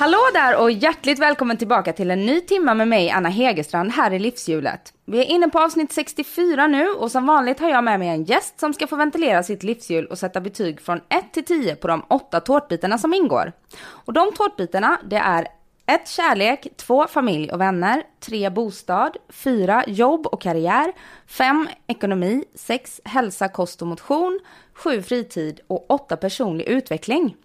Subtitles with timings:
[0.00, 4.12] Hallå där och hjärtligt välkommen tillbaka till en ny timma med mig, Anna Hegerstrand, här
[4.12, 4.92] i Livshjulet.
[5.04, 8.24] Vi är inne på avsnitt 64 nu och som vanligt har jag med mig en
[8.24, 11.88] gäst som ska få ventilera sitt livshjul och sätta betyg från 1 till 10 på
[11.88, 13.52] de åtta tårtbitarna som ingår.
[13.82, 15.46] Och de tårtbitarna, det är
[15.86, 16.08] 1.
[16.08, 17.06] Kärlek, 2.
[17.06, 18.50] Familj och vänner, 3.
[18.50, 19.84] Bostad, 4.
[19.86, 20.92] Jobb och karriär,
[21.26, 21.68] 5.
[21.86, 23.00] Ekonomi, 6.
[23.04, 24.40] Hälsa, kost och motion,
[24.74, 25.02] 7.
[25.02, 26.16] Fritid och 8.
[26.16, 27.36] Personlig utveckling.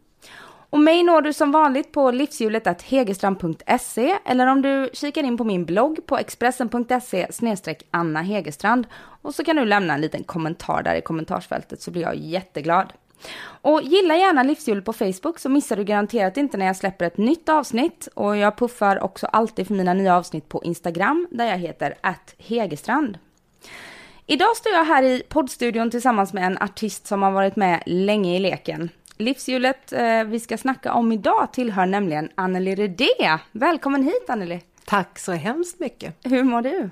[0.76, 5.66] Och mig når du som vanligt på livshjulet.hegerstrand.se eller om du kikar in på min
[5.66, 7.28] blogg på expressen.se
[7.92, 8.88] Anna Hegerstrand.
[9.22, 12.94] Och så kan du lämna en liten kommentar där i kommentarsfältet så blir jag jätteglad.
[13.44, 17.18] Och gilla gärna Livshjulet på Facebook så missar du garanterat inte när jag släpper ett
[17.18, 18.08] nytt avsnitt.
[18.14, 21.96] Och jag puffar också alltid för mina nya avsnitt på Instagram där jag heter
[22.38, 23.18] Hegerstrand.
[24.26, 28.36] Idag står jag här i poddstudion tillsammans med en artist som har varit med länge
[28.36, 28.90] i leken.
[29.18, 33.40] Livshjulet eh, vi ska snacka om idag tillhör nämligen Anneli Redé.
[33.52, 34.62] Välkommen hit Anneli!
[34.86, 36.16] Tack så hemskt mycket!
[36.24, 36.90] Hur mår du?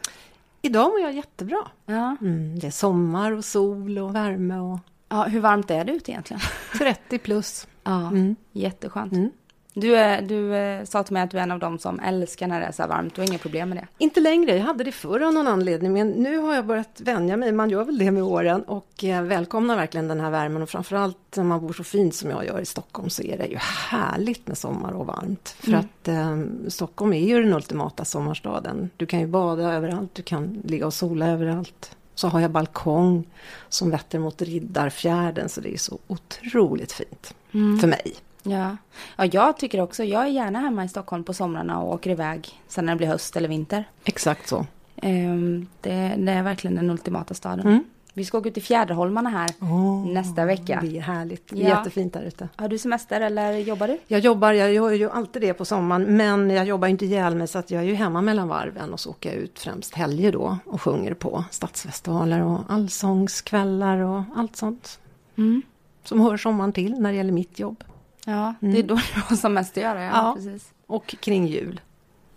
[0.62, 1.68] Idag mår jag jättebra.
[1.86, 2.16] Ja.
[2.22, 4.80] Mm, det är sommar och sol och värme och...
[5.10, 6.42] Ja, hur varmt är det ute egentligen?
[6.78, 7.68] 30 plus.
[7.84, 8.36] Ja, mm.
[8.52, 9.14] jätteskönt.
[9.14, 9.32] Mm.
[9.74, 12.48] Du, är, du eh, sa till mig att du är en av dem som älskar
[12.48, 13.16] när det är så här varmt.
[13.16, 13.88] Du har inga problem med det?
[13.98, 14.58] Inte längre.
[14.58, 15.94] Jag hade det förr av någon anledning.
[15.94, 17.52] Men nu har jag börjat vänja mig.
[17.52, 18.64] Man gör väl det med åren.
[18.64, 20.62] Och eh, välkomnar verkligen den här värmen.
[20.62, 23.46] Och framförallt när man bor så fint som jag gör i Stockholm så är det
[23.46, 23.58] ju
[23.90, 25.56] härligt med sommar och varmt.
[25.60, 25.80] För mm.
[25.80, 28.90] att eh, Stockholm är ju den ultimata sommarstaden.
[28.98, 30.16] Du kan ju bada överallt.
[30.16, 31.96] Du kan ligga och sola överallt.
[32.16, 33.28] Så har jag balkong
[33.70, 35.50] som vetter mot Riddarfjärden.
[35.50, 37.80] Så det är så otroligt fint mm.
[37.80, 38.16] för mig.
[38.44, 38.78] Ja.
[39.18, 42.62] ja, jag tycker också, jag är gärna hemma i Stockholm på somrarna och åker iväg
[42.68, 43.84] sen när det blir höst eller vinter.
[44.04, 44.66] Exakt så.
[45.02, 47.68] Um, det, det, är verkligen den ultimata staden.
[47.68, 47.84] Mm.
[48.16, 50.80] Vi ska åka ut till Fjäderholmarna här oh, nästa vecka.
[50.82, 51.48] Det är härligt.
[51.50, 51.78] Det är ja.
[51.78, 52.50] jättefint där ute.
[52.56, 53.98] Har du semester eller jobbar du?
[54.08, 56.18] Jag jobbar, jag gör ju alltid det på sommaren.
[56.18, 59.00] Men jag jobbar inte ihjäl mig så att jag är ju hemma mellan varven och
[59.00, 64.56] så åker jag ut främst helger då och sjunger på stadsfestivaler och allsångskvällar och allt
[64.56, 65.00] sånt.
[65.36, 65.62] Mm.
[66.04, 67.84] Som hör sommaren till när det gäller mitt jobb.
[68.26, 68.74] Ja, mm.
[68.74, 70.04] det är då du har som mest att göra.
[70.04, 70.34] Ja, ja.
[70.36, 70.72] Precis.
[70.88, 71.82] Och kring jul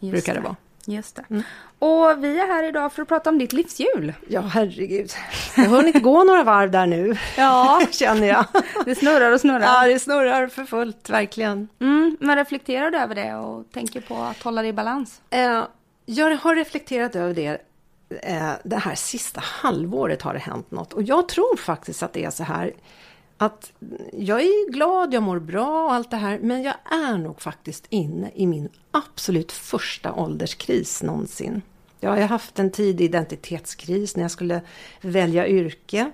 [0.01, 0.57] Just brukar det, det vara.
[0.87, 1.25] Just det.
[1.31, 1.43] Mm.
[1.79, 4.13] Och vi är här idag för att prata om ditt livshjul.
[4.29, 5.11] Ja, herregud.
[5.57, 7.83] Jag har hunnit gå några varv där nu, ja.
[7.91, 8.45] känner jag.
[8.85, 9.61] Det snurrar och snurrar.
[9.61, 11.69] Ja, det snurrar för fullt, verkligen.
[11.81, 15.21] Mm, men reflekterar du över det och tänker på att hålla det i balans?
[15.31, 15.65] Eh,
[16.07, 17.61] jag har reflekterat över det.
[18.23, 20.93] Eh, det här sista halvåret har det hänt något.
[20.93, 22.73] Och jag tror faktiskt att det är så här
[23.39, 23.73] att
[24.13, 27.87] jag är glad, jag mår bra och allt det här, men jag är nog faktiskt
[27.89, 31.63] inne i min absolut första ålderskris någonsin.
[32.01, 34.61] Jag har haft en tidig identitetskris när jag skulle
[35.01, 36.11] välja yrke.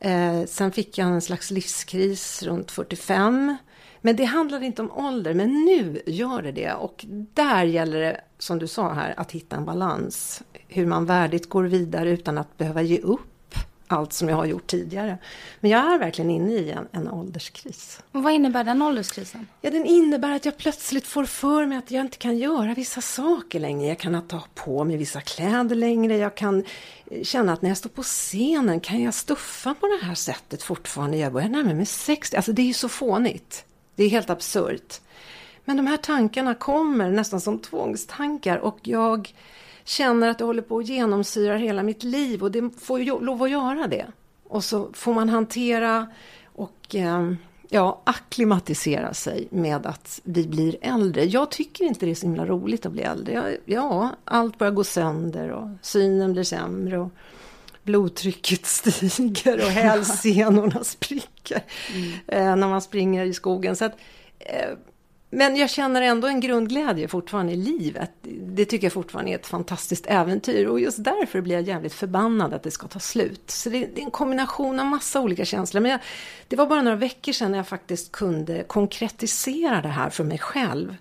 [0.00, 3.56] Eh, sen fick jag en slags livskris runt 45.
[4.00, 6.72] Men det handlar inte om ålder, men nu gör det det.
[6.72, 10.42] Och där gäller det, som du sa här, att hitta en balans.
[10.68, 13.35] Hur man värdigt går vidare utan att behöva ge upp
[13.88, 15.18] allt som jag har gjort tidigare.
[15.60, 18.00] Men jag är verkligen inne i en, en ålderskris.
[18.12, 19.46] Och vad innebär den ålderskrisen?
[19.60, 23.00] Ja, den innebär att jag plötsligt får för mig att jag inte kan göra vissa
[23.00, 23.88] saker längre.
[23.88, 26.16] Jag kan ta på mig vissa kläder längre.
[26.16, 26.64] Jag kan
[27.10, 30.62] eh, känna att när jag står på scenen kan jag stuffa på det här sättet
[30.62, 31.16] fortfarande.
[31.16, 32.36] Jag börjar närma mig 60.
[32.36, 33.64] Alltså det är ju så fånigt.
[33.94, 35.00] Det är helt absurt.
[35.64, 39.32] Men de här tankarna kommer nästan som tvångstankar och jag
[39.86, 43.42] känner att det håller på att genomsyra hela mitt liv och det får ju lov
[43.42, 44.06] att göra det.
[44.48, 46.06] Och så får man hantera
[46.44, 47.32] och eh,
[47.68, 51.24] ja, akklimatisera sig med att vi blir äldre.
[51.24, 53.32] Jag tycker inte det är så himla roligt att bli äldre.
[53.32, 57.10] Ja, ja allt börjar gå sönder och synen blir sämre och
[57.82, 61.62] blodtrycket stiger och hälsenorna spricker
[61.94, 62.12] mm.
[62.26, 63.76] eh, när man springer i skogen.
[63.76, 63.96] Så att,
[64.38, 64.70] eh,
[65.30, 68.10] men jag känner ändå en grundglädje fortfarande i livet.
[68.42, 72.54] Det tycker jag fortfarande är ett fantastiskt äventyr och just därför blir jag jävligt förbannad
[72.54, 73.50] att det ska ta slut.
[73.50, 75.80] Så det, det är en kombination av massa olika känslor.
[75.80, 76.00] Men jag,
[76.48, 80.96] det var bara några veckor sedan jag faktiskt kunde konkretisera det här för mig själv.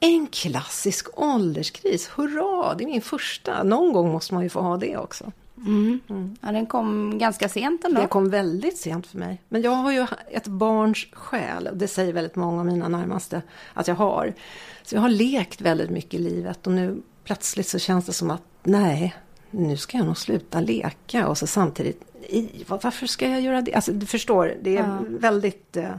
[0.00, 3.62] En klassisk ålderskris, hurra, det är min första.
[3.62, 5.32] Någon gång måste man ju få ha det också.
[5.66, 6.00] Mm.
[6.40, 8.00] Ja, den kom ganska sent ändå.
[8.00, 9.42] Det kom väldigt sent för mig.
[9.48, 11.66] Men jag har ju ett barns själ.
[11.66, 13.42] och Det säger väldigt många av mina närmaste
[13.74, 14.34] att jag har.
[14.82, 18.30] Så jag har lekt väldigt mycket i livet och nu plötsligt så känns det som
[18.30, 19.14] att nej,
[19.50, 21.28] nu ska jag nog sluta leka.
[21.28, 23.74] Och så samtidigt, i, varför ska jag göra det?
[23.74, 24.98] Alltså du förstår, det är Ja.
[25.08, 25.90] väldigt eh,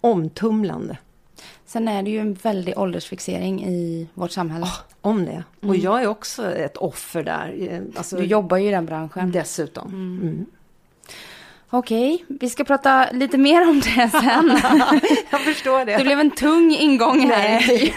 [0.00, 0.96] omtumlande.
[1.66, 4.66] Sen är det ju en väldig åldersfixering i vårt samhälle.
[5.00, 5.44] Om det.
[5.68, 7.54] Och jag är också ett offer där.
[7.70, 9.32] eh, Alltså, du jobbar ju i den branschen.
[9.32, 9.88] Dessutom.
[9.88, 10.46] Mm.
[11.70, 14.58] Okej, vi ska prata lite mer om det sen.
[15.30, 15.96] Jag förstår det.
[15.96, 17.48] Det blev en tung ingång här.
[17.48, 17.94] Nej.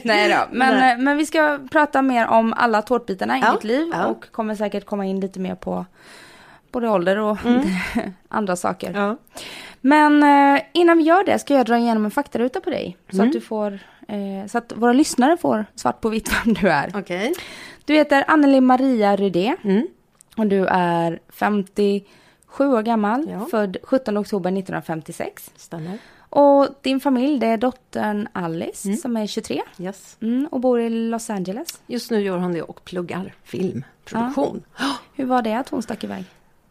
[0.04, 0.36] Nej då.
[0.52, 0.96] Men, Nej.
[0.98, 4.06] men vi ska prata mer om alla tårtbitarna i Ja, ditt liv ja.
[4.06, 5.86] och kommer säkert komma in lite mer på
[6.72, 7.38] både ålder och
[8.28, 8.92] andra saker.
[8.94, 9.16] Ja.
[9.80, 10.22] Men
[10.56, 12.96] eh, innan vi gör det ska jag dra igenom en faktaruta på dig.
[13.10, 13.26] Så Mm.
[13.28, 13.72] att du får,
[14.08, 16.90] eh, så att våra lyssnare får svart på vitt vem du är.
[16.94, 17.34] Okej.
[17.84, 19.86] Du heter Anneli Maria Rydé Mm.
[20.36, 23.46] och du är 57 år gammal, Ja.
[23.50, 25.50] född 17 oktober 1956.
[25.56, 25.98] Stämmer.
[26.32, 28.96] Och din familj det är dottern Alice Mm.
[28.98, 30.16] som är 23 Yes.
[30.22, 31.80] mm, och bor i Los Angeles.
[31.86, 34.62] Just nu gör hon det och pluggar filmproduktion.
[35.14, 36.24] Hur var det att hon stack iväg?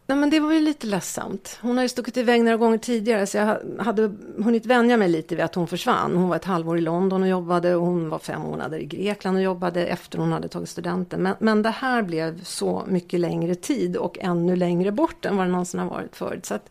[0.09, 1.59] Nej, men det var ju lite ledsamt.
[1.61, 5.35] Hon har ju stuckit iväg några gånger tidigare så jag hade hunnit vänja mig lite
[5.35, 6.15] vid att hon försvann.
[6.15, 9.37] Hon var ett halvår i London och jobbade och hon var fem månader i Grekland
[9.37, 11.23] och jobbade efter hon hade tagit studenten.
[11.23, 15.45] Men, men det här blev så mycket längre tid och ännu längre bort än vad
[15.45, 16.45] det någonsin har varit förut.
[16.45, 16.69] Så att,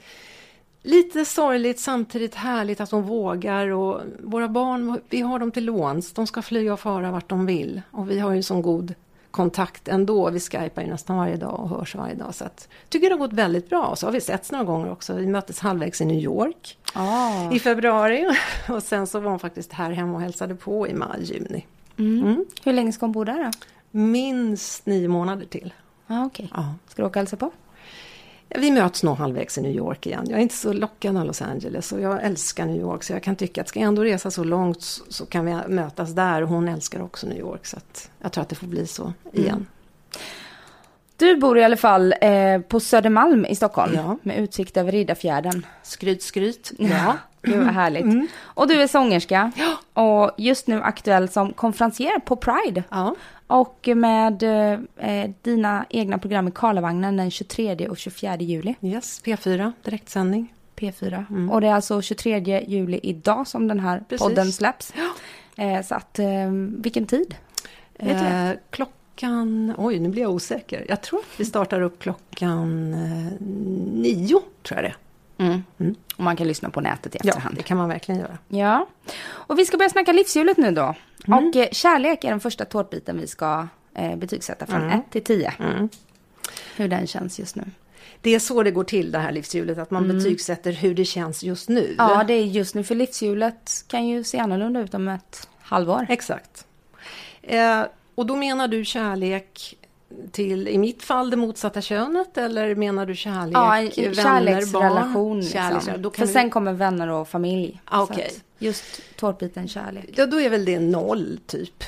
[0.82, 6.12] lite sorgligt samtidigt härligt att hon vågar och våra barn, vi har dem till låns.
[6.12, 8.94] De ska flyga och fara vart de vill och vi har ju sån god
[9.30, 10.30] kontakt ändå.
[10.30, 12.34] Vi skypar ju nästan varje dag och hörs varje dag.
[12.34, 13.96] Så att, tycker det har gått väldigt bra.
[13.96, 15.14] Så har vi setts några gånger också.
[15.14, 17.52] Vi möttes halvvägs i New York Ah.
[17.52, 18.26] i februari
[18.69, 21.66] och sen så var hon faktiskt här hemma och hälsade på i maj, juni.
[21.98, 22.44] Mm.
[22.64, 23.50] Hur länge ska hon bo där då?
[23.90, 25.75] Minst nio månader till.
[26.06, 26.50] Ah, okej.
[26.54, 26.75] Ja.
[26.88, 27.50] Ska du åka och hälsa på?
[28.49, 30.27] Vi möts nog halvvägs i New York igen.
[30.29, 33.23] Jag är inte så lockad av Los Angeles och jag älskar New York så jag
[33.23, 36.49] kan tycka att ska jag ändå resa så långt så, kan vi mötas där och
[36.49, 39.67] hon älskar också New York så att jag tror att det får bli så igen.
[41.17, 44.17] Du bor i alla fall eh, på Södermalm i Stockholm Ja.
[44.23, 45.67] med utsikt över Riddarfjärden.
[45.83, 46.73] Skryt, skryt.
[46.79, 48.31] Ja, gud vad härligt.
[48.41, 49.53] Och du är sångerska
[49.93, 52.83] och just nu aktuell som konferencier på Pride.
[52.91, 53.15] Ja.
[53.49, 54.43] Och med
[54.97, 58.75] eh, dina egna program i Karlavagnen den 23 och 24 juli.
[58.83, 60.55] Yes, P4, direktsändning.
[60.77, 61.50] P4.
[61.50, 64.27] Och det är alltså 23 juli idag som den här Precis.
[64.27, 64.93] podden släpps.
[65.56, 67.35] Eh, så att, eh, vilken tid?
[67.95, 70.87] Eh, klockan, oj nu blir jag osäker.
[70.89, 73.47] Jag tror att vi startar upp klockan eh,
[73.95, 74.95] nio, tror jag det
[75.38, 75.62] Mm.
[76.17, 77.56] Och man kan lyssna på nätet i Ja, efterhand.
[77.56, 78.38] det kan man verkligen göra.
[78.49, 78.87] Ja.
[79.29, 80.94] Och vi ska börja snacka livshjulet nu då.
[81.26, 85.52] Och eh, kärlek är den första tårtbiten vi ska eh, betygsätta från 1 till 10.
[86.76, 87.64] Hur den känns just nu.
[88.20, 91.43] Det är så det går till det här livshjulet, att man betygsätter hur det känns
[91.43, 91.94] just nu.
[91.99, 92.85] Ja, det är just nu.
[92.85, 96.06] För livshjulet kan ju se annorlunda ut om ett halvår.
[96.08, 96.67] Exakt.
[97.43, 97.82] Eh,
[98.14, 99.79] och då menar du kärlek
[100.32, 102.38] till, i mitt fall, det motsatta könet?
[102.38, 105.40] Eller menar du kärlek, Ja, vänner, kärleksrelation.
[105.40, 105.40] barn?
[105.75, 106.12] Liksom.
[106.12, 107.81] För vi- sen kommer vänner och familj.
[107.84, 108.19] Ah, att
[108.58, 108.84] Just
[109.16, 110.05] tårtbiten kärlek.
[110.16, 111.84] Ja, då är väl det noll, typ.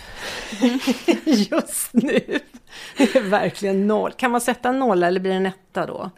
[1.25, 2.20] Just nu.
[2.96, 4.12] Det är verkligen noll.
[4.12, 6.11] Kan man sätta en nolla eller blir det en etta då?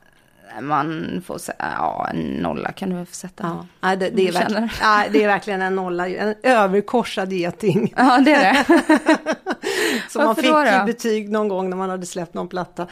[0.60, 3.42] Man får säga, ja en nolla kan du väl få sätta.
[3.42, 6.08] Ja, nej, det, det, är verkligen, nej, det är verkligen en nolla.
[6.08, 7.94] En överkorsad geting.
[7.96, 8.64] Ja, det är det.
[10.10, 10.82] Som man fick då då?
[10.82, 12.82] i betyg någon gång när man hade släppt någon platta.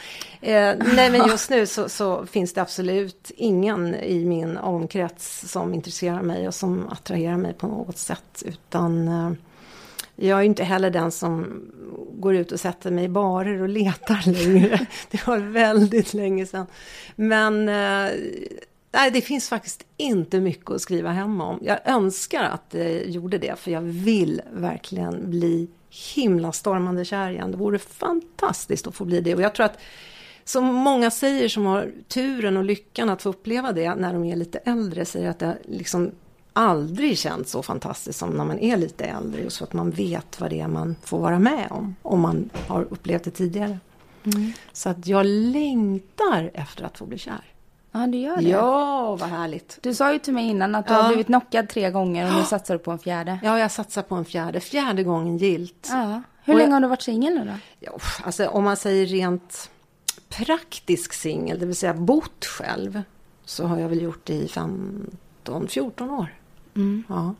[0.41, 5.73] Eh, nej men just nu så, så finns det absolut ingen i min omkrets som
[5.73, 8.43] intresserar mig och som attraherar mig på något sätt.
[8.45, 9.31] Utan eh,
[10.15, 11.61] jag är inte heller den som
[12.13, 14.87] går ut och sätter mig i barer och letar längre.
[15.11, 16.65] Det var väldigt länge sedan.
[17.15, 18.11] Men eh,
[18.91, 21.59] nej, det finns faktiskt inte mycket att skriva hem om.
[21.61, 25.69] Jag önskar att det gjorde det, för jag vill verkligen bli
[26.15, 27.51] himla stormande kär igen.
[27.51, 29.35] Det vore fantastiskt att få bli det.
[29.35, 29.79] Och jag tror att
[30.43, 34.35] som många säger som har turen och lyckan att få uppleva det när de är
[34.35, 36.11] lite äldre, säger att det liksom
[36.53, 39.41] aldrig känts så fantastiskt som när man är lite äldre.
[39.41, 42.49] Just för att man vet vad det är man får vara med om, om man
[42.67, 43.77] har upplevt det tidigare.
[44.73, 47.41] Så att jag längtar efter att få bli kär.
[47.91, 48.43] Ja, du gör det.
[48.43, 49.77] Ja, vad härligt.
[49.81, 51.01] Du sa ju till mig innan att du Ja.
[51.01, 53.39] har blivit knockad tre gånger och nu satsar du på en fjärde.
[53.43, 54.59] Ja, jag satsar på en fjärde.
[54.59, 55.87] Fjärde gången gilt.
[55.91, 56.21] Ja.
[56.43, 57.51] Hur Och länge jag- har du varit singel nu då?
[57.79, 57.91] Ja,
[58.23, 59.69] alltså om man säger rent
[60.29, 63.01] praktisk singel, det vill säga bott själv,
[63.45, 66.27] så har jag väl gjort det i 15-14 år.
[67.07, 67.35] Ja.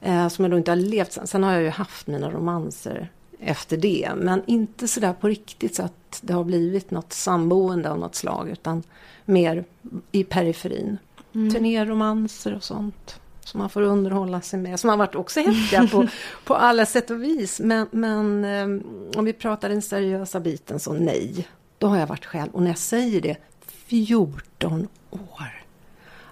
[0.00, 1.26] Eh, som jag då inte har levt sen.
[1.26, 3.10] Sen har jag ju haft mina romanser
[3.40, 4.10] efter det.
[4.16, 8.48] Men inte sådär på riktigt så att det har blivit något samboende av något slag.
[8.48, 8.82] Utan
[9.24, 9.64] mer
[10.12, 10.98] i periferin.
[11.34, 11.54] Mm.
[11.54, 13.20] Turnéromanser och sånt.
[13.40, 14.80] Som man får underhålla sig med.
[14.80, 16.08] Som har varit också häftiga på,
[16.44, 17.60] på alla sätt och vis.
[17.60, 18.84] Men, men um,
[19.16, 21.48] om vi pratar den seriösa biten så nej.
[21.78, 22.50] Då har jag varit själv.
[22.52, 25.64] Och när jag säger det, 14 år.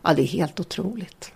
[0.02, 1.32] Ja, det är helt otroligt.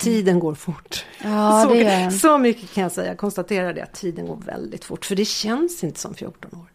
[0.00, 1.04] Tiden går fort.
[1.22, 3.08] Ja, så, det så mycket kan jag säga.
[3.08, 5.04] Jag konstaterar det, att tiden går väldigt fort.
[5.04, 6.66] För det känns inte som 14 år.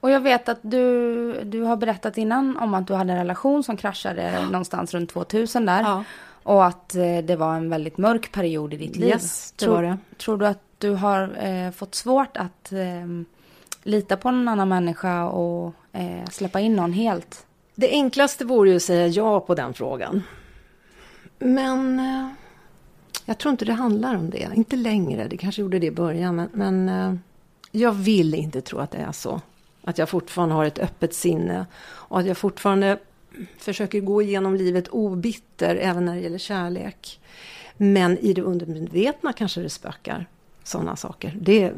[0.00, 3.64] Och jag vet att du, du har berättat innan om att du hade en relation
[3.64, 4.44] som kraschade ja.
[4.44, 5.80] någonstans runt 2000 där.
[5.80, 6.04] Ja.
[6.42, 9.08] Och att eh, det var en väldigt mörk period i ditt liv.
[9.08, 9.98] Yes, det tror, var det.
[10.18, 13.06] Tror du att du har eh, fått svårt att eh,
[13.82, 17.46] lita på någon annan människa och eh, släppa in någon helt?
[17.74, 20.22] Det enklaste vore ju att säga ja på den frågan.
[21.38, 22.28] Men eh,
[23.28, 24.48] jag tror inte det handlar om det.
[24.54, 25.28] Inte längre.
[25.28, 26.36] Det kanske gjorde det i början.
[26.36, 27.14] Men, men eh,
[27.70, 29.40] jag vill inte tro att det är så.
[29.82, 31.66] Att jag fortfarande har ett öppet sinne.
[31.82, 32.98] Och att jag fortfarande
[33.58, 37.20] försöker gå igenom livet obitter även när det gäller kärlek.
[37.76, 40.26] Men i det undermedvetna kanske det spökar
[40.64, 41.38] sådana saker.
[41.40, 41.72] Det,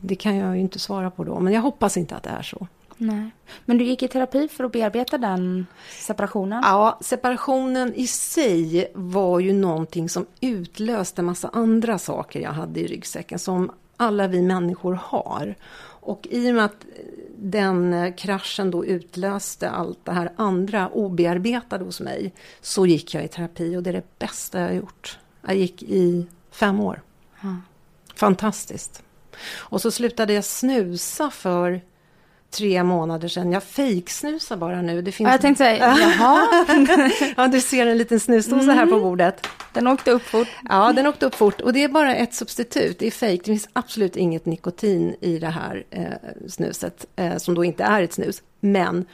[0.00, 1.40] det kan jag ju inte svara på då.
[1.40, 2.66] Men jag hoppas inte att det är så.
[2.96, 3.30] Nej.
[3.64, 5.66] Men du gick i terapi för att bearbeta den
[6.00, 6.62] separationen?
[6.64, 12.80] Ja, separationen i sig var ju någonting som utlöste en massa andra saker jag hade
[12.80, 15.54] i ryggsäcken som alla vi människor har.
[16.04, 16.86] Och i och med att
[17.36, 23.28] den kraschen då utlöste allt det här andra obearbetade hos mig så gick jag i
[23.28, 25.18] terapi och det är det bästa jag har gjort.
[25.46, 27.02] Jag gick i fem år.
[27.42, 27.62] Mm.
[28.14, 29.02] Fantastiskt.
[29.56, 31.80] Och så slutade jag snusa för
[32.56, 33.52] tre månader sedan.
[33.52, 35.02] Jag fejksnusar bara nu.
[35.02, 35.26] Det finns...
[35.26, 36.64] Ja, jag tänkte säga, jaha?
[37.36, 38.76] ja, du ser en liten snusdosa mm.
[38.76, 39.02] här på mm.
[39.02, 39.46] bordet.
[39.72, 40.48] Den åkte upp fort.
[40.68, 41.60] Ja, den åkte upp fort.
[41.60, 42.98] Och det är bara ett substitut.
[42.98, 43.40] Det är fejk.
[43.44, 46.04] Det finns absolut inget nikotin i det här eh,
[46.48, 48.42] snuset, eh, som då inte är ett snus.
[48.60, 49.04] Men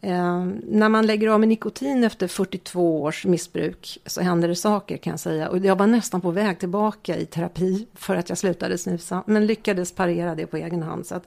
[0.00, 4.96] eh, när man lägger av med nikotin efter 42 års missbruk så händer det saker
[4.96, 5.48] kan jag säga.
[5.48, 9.22] Och jag var nästan på väg tillbaka i terapi för att jag slutade snusa.
[9.26, 11.06] Men lyckades parera det på egen hand.
[11.06, 11.26] Så att,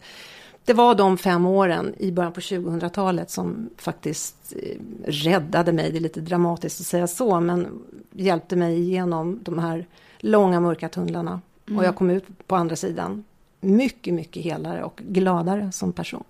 [0.66, 5.92] det var de fem åren i början på 2000-talet som faktiskt eh, räddade mig.
[5.92, 9.88] Det är lite dramatiskt att säga så, men hjälpte mig igenom de här
[10.20, 11.42] långa mörka tunnlarna.
[11.68, 11.80] Mm.
[11.80, 13.24] Och jag kom ut på andra sidan
[13.62, 16.24] mycket, mycket helare och gladare som person.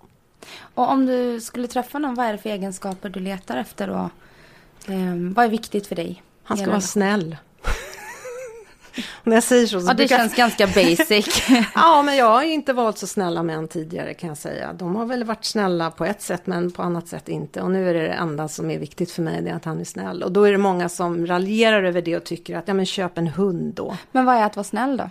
[0.74, 4.10] Och om du skulle träffa någon, vad är det för egenskaper du letar efter då?
[4.92, 6.22] Um, vad är viktigt för dig?
[6.42, 7.36] Han ska vara snäll.
[9.24, 10.16] När jag säger så, så ja, det brukar...
[10.16, 11.42] känns ganska basic.
[11.74, 14.72] ja, men jag har inte valt så snälla män tidigare kan jag säga.
[14.72, 17.62] De har väl varit snälla på ett sätt men på annat sätt inte.
[17.62, 19.80] Och nu är det det enda som är viktigt för mig, det är att han
[19.80, 20.22] är snäll.
[20.22, 23.18] Och då är det många som raljerar över det och tycker att, ja men köp
[23.18, 23.96] en hund då.
[24.12, 25.10] Men vad är att vara snäll då?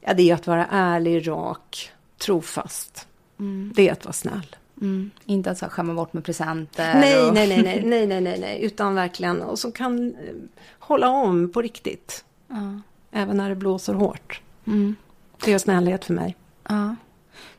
[0.00, 3.06] Ja, det är att vara ärlig, rak, trofast.
[3.38, 3.72] Mm.
[3.76, 4.56] Det är att vara snäll.
[4.80, 5.10] Mm.
[5.24, 6.94] Inte att så skämma bort med presenter?
[6.94, 7.34] Nej, och...
[7.34, 10.34] nej, nej, nej, nej, nej, nej, nej, utan verkligen, och som kan eh,
[10.78, 12.24] hålla om på riktigt.
[12.48, 12.80] Ja.
[13.16, 14.40] Även när det blåser hårt.
[14.66, 14.96] Mm.
[15.44, 16.36] Det är snällhet för mig.
[16.68, 16.94] Ja.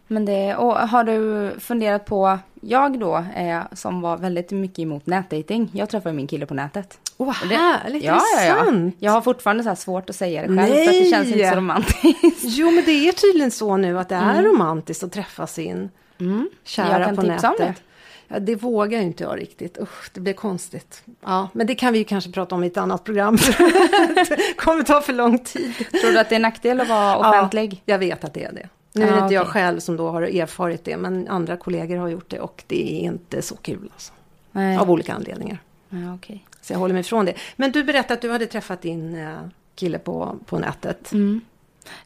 [0.08, 5.06] Men det, och har du funderat på, jag då, eh, som var väldigt mycket emot
[5.06, 5.70] nätdating.
[5.74, 7.00] Jag träffade min kille på nätet.
[7.18, 8.96] Åh, oh, härligt, ja, är det sant?
[9.00, 10.88] Jag har fortfarande så svårt att säga det själv, Nej.
[10.88, 12.42] för att det känns inte så romantiskt.
[12.44, 14.46] Jo, men det är tydligen så nu att det är mm.
[14.46, 16.50] romantiskt att träffa sin mm.
[16.64, 17.84] kära på nätet.
[18.28, 19.78] Ja, det vågar inte jag riktigt.
[19.82, 21.04] Usch, det blir konstigt.
[21.22, 23.36] Ja, men det kan vi kanske prata om i ett annat program.
[23.36, 25.74] det kommer ta för lång tid.
[26.02, 27.74] Tror du att det är en nackdel att vara offentlig?
[27.74, 28.70] Ja, jag vet att det är det.
[28.94, 29.36] Nu är det inte okay.
[29.36, 32.94] jag själv som då har erfarit det, men andra kollegor har gjort det och det
[32.94, 34.14] är inte så kul alltså.
[34.52, 34.78] Nej.
[34.78, 35.58] Av olika anledningar.
[35.90, 36.40] Ja, okay.
[36.62, 37.34] Så jag håller mig ifrån det.
[37.56, 39.38] Men du berättade att du hade träffat din eh,
[39.76, 41.12] kille på, på nätet.
[41.14, 41.42] Mm.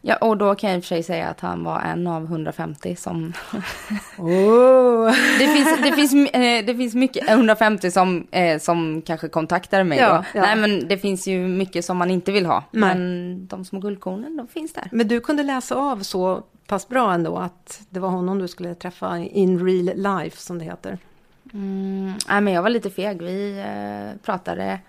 [0.02, 2.24] Ja, och då kan jag i och för sig säga att han var en av
[2.24, 3.34] 150 som...
[4.18, 5.12] oh.
[5.40, 10.00] det, finns, det, finns, eh, det finns mycket, 150 som, eh, som kanske kontaktar mig
[10.00, 10.40] ja, då.
[10.40, 10.42] Ja.
[10.42, 12.64] Nej, men det finns ju mycket som man inte vill ha.
[12.72, 12.96] Nej.
[12.96, 14.90] Men de små guldkornen, de finns där.
[14.92, 18.76] Men du kunde läsa av så pass bra ändå att det var honom du skulle
[18.76, 20.98] träffa in real life, som det heter.
[21.54, 23.22] Mm, nej, men jag var lite feg.
[23.22, 24.80] Vi eh, pratade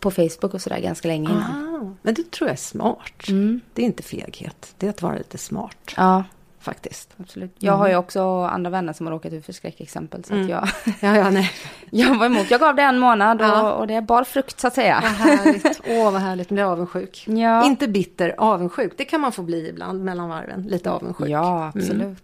[0.00, 1.42] på Facebook och sådär ganska länge innan.
[1.42, 3.28] Aha, men det tror jag är smart.
[3.28, 3.60] Mm.
[3.72, 4.74] Det är inte feghet.
[4.78, 5.94] Det är att vara lite smart.
[5.96, 6.24] Ja.
[6.64, 7.14] Faktiskt.
[7.20, 7.54] Absolut.
[7.58, 7.80] Jag mm.
[7.80, 10.24] har ju också andra vänner som har råkat ut för skräckexempel.
[10.24, 10.44] Så mm.
[10.44, 10.68] att jag,
[11.00, 11.50] ja, ja, nej.
[11.90, 12.50] jag var emot.
[12.50, 13.72] Jag gav det en månad och, ja.
[13.72, 15.00] och det bar frukt så att säga.
[15.02, 15.80] Vad härligt.
[15.88, 16.52] Åh, vad härligt.
[16.52, 17.24] Är avundsjuk.
[17.28, 17.64] Ja.
[17.64, 18.92] Inte bitter, avundsjuk.
[18.96, 20.62] Det kan man få bli ibland mellan varven.
[20.62, 21.28] Lite avundsjuk.
[21.28, 22.00] Ja, absolut.
[22.00, 22.16] Mm.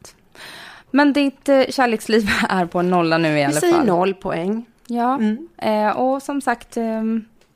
[0.90, 3.60] Men ditt eh, kärleksliv är på nolla nu i alla fall.
[3.68, 4.66] Vi säger noll poäng.
[4.86, 5.48] Ja, mm.
[5.58, 7.02] eh, och som sagt, eh,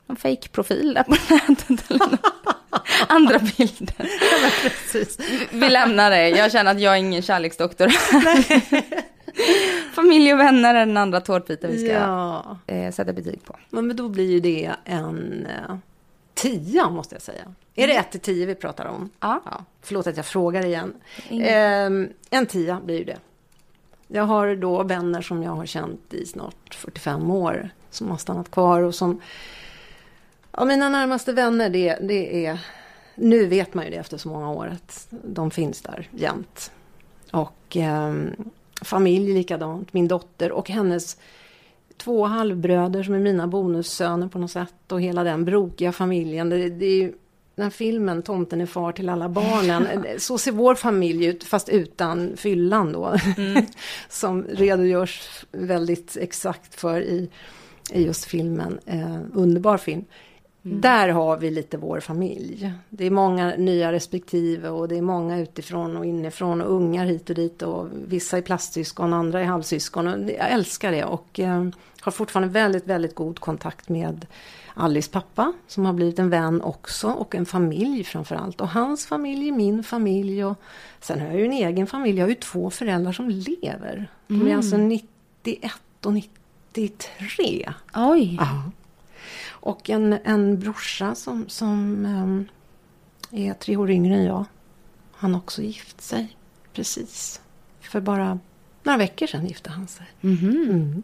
[0.07, 2.19] någon fake-profil där på nätet eller något.
[3.07, 3.87] andra bilden.
[3.99, 5.17] Ja, precis.
[5.51, 6.29] Vi lämnar det.
[6.29, 7.87] Jag känner att jag är ingen kärleksdoktor.
[9.95, 13.55] Familj och vänner är den andra tårtbiten vi ska Ja, eh, sätta betyg på.
[13.69, 15.75] men då blir ju det en eh,
[16.33, 17.53] tia måste jag säga.
[17.75, 19.09] Är det ett till tio vi pratar om?
[19.19, 19.41] Ja.
[19.45, 20.93] Ja, förlåt att jag frågar igen.
[21.29, 23.17] Ehm, en tia blir ju det.
[24.07, 28.51] Jag har då vänner som jag har känt i snart 45 år som har stannat
[28.51, 29.21] kvar och som...
[30.57, 32.59] Ja, mina närmaste vänner, det, det är...
[33.15, 36.71] Nu vet man ju det efter så många år att de finns där jämt.
[37.31, 38.35] Och ehm,
[38.81, 41.17] familj likadant, min dotter och hennes
[41.97, 46.49] två halvbröder som är mina bonussöner på något sätt och hela den brokiga familjen.
[46.49, 47.13] Det, det är ju
[47.55, 50.05] den filmen Tomten är far till alla barnen.
[50.17, 53.15] Så ser vår familj ut fast utan fyllan då.
[54.09, 57.29] som redogörs väldigt exakt för i,
[57.91, 58.79] i just filmen.
[58.85, 60.05] Eh, underbar film.
[60.67, 62.73] Där har vi lite vår familj.
[62.89, 67.29] Det är många nya respektive och det är många utifrån och inifrån och ungar hit
[67.29, 70.07] och dit och vissa är plastsyskon, andra är halvsyskon.
[70.07, 71.67] Och jag älskar det och eh,
[72.01, 74.25] har fortfarande väldigt, väldigt god kontakt med
[74.73, 78.61] Alice pappa som har blivit en vän också och en familj framförallt.
[78.61, 80.59] Och hans familj, min familj och
[80.99, 82.17] sen har jag ju en egen familj.
[82.17, 84.07] Jag har ju två föräldrar som lever.
[84.27, 85.71] De är alltså 91
[86.03, 87.73] och 93.
[87.95, 88.37] Oj.
[88.39, 88.71] Ja.
[89.65, 92.45] Och en, en brorsa som, som ehm,
[93.31, 94.45] är tre år yngre än jag.
[95.11, 96.37] Han har också gift sig.
[96.73, 97.41] Precis.
[97.81, 98.39] För bara
[98.83, 100.05] några veckor sedan gifte han sig.
[100.21, 101.03] Mm.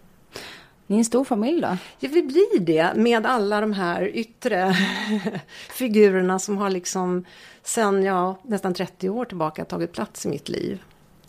[0.88, 1.77] Ni är en stor familj då?
[2.00, 4.75] Ja, vi blir det med alla de här yttre
[5.70, 7.25] figurerna som har liksom
[7.63, 10.84] sen ja, nästan 30 år tillbaka tagit plats i mitt liv.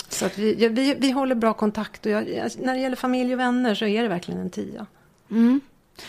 [0.09, 2.97] Så att vi, ja, vi, vi håller bra kontakt och jag, jag, när det gäller
[2.97, 4.87] familj och vänner så är det verkligen en tia.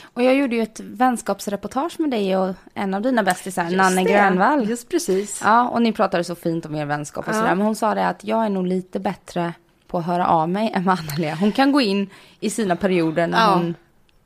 [0.03, 4.09] Och jag gjorde ju ett vänskapsreportage med dig och en av dina bästisar, Nanne det.
[4.09, 4.69] Grönvall.
[4.69, 5.41] Just precis.
[5.43, 7.37] Ja, och ni pratade så fint om er vänskap och Ja.
[7.39, 7.55] sådär.
[7.55, 9.53] Men hon sa det att jag är nog lite bättre
[9.87, 11.35] på att höra av mig än vad är.
[11.35, 12.09] Hon kan gå in
[12.39, 13.53] i sina perioder när Ja.
[13.55, 13.75] hon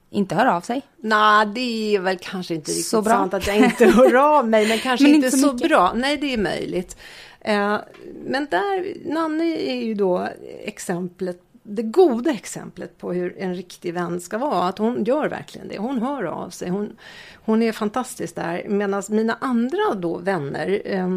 [0.10, 0.82] inte hör av sig.
[0.98, 3.14] Nej, det är väl kanske inte riktigt Så bra.
[3.14, 5.70] sant att jag inte hör av mig, men kanske Men inte, inte så så, mycket.
[5.70, 5.94] bra.
[5.96, 6.98] Nej, det är möjligt.
[7.42, 7.78] Eh,
[8.26, 10.28] men där, Nanne är ju då
[10.64, 14.68] exemplet, det goda exemplet på hur en riktig vän ska vara.
[14.68, 15.78] Att hon gör verkligen det.
[15.78, 16.70] Hon hör av sig.
[16.70, 16.96] Hon,
[17.34, 18.66] hon är fantastisk där.
[18.70, 21.10] Medan mina andra då vänner, eh,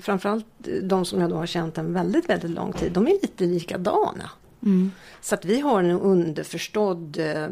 [0.00, 0.46] framförallt
[0.82, 4.30] de som jag då har känt en väldigt, väldigt lång tid, de är lite likadana.
[5.20, 7.48] Så att vi har en underförstådd eh,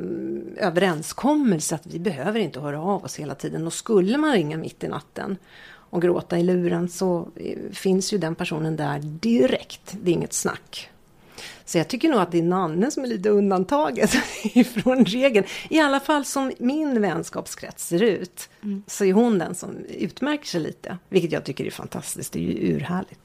[0.66, 3.66] överenskommelse att vi behöver inte höra av oss hela tiden.
[3.66, 5.36] Och skulle man ringa mitt i natten
[5.68, 9.96] och gråta i luren så eh, finns ju den personen där direkt.
[10.02, 10.90] Det är inget snack.
[11.66, 15.46] Så jag tycker nog att det är Nanne som är lite undantaget ifrån regeln.
[15.70, 18.48] I alla fall som min vänskapskrets ser ut.
[18.86, 20.98] Så är hon den som utmärker sig lite.
[21.08, 22.32] Vilket jag tycker är fantastiskt.
[22.32, 23.20] Det är ju urhärligt.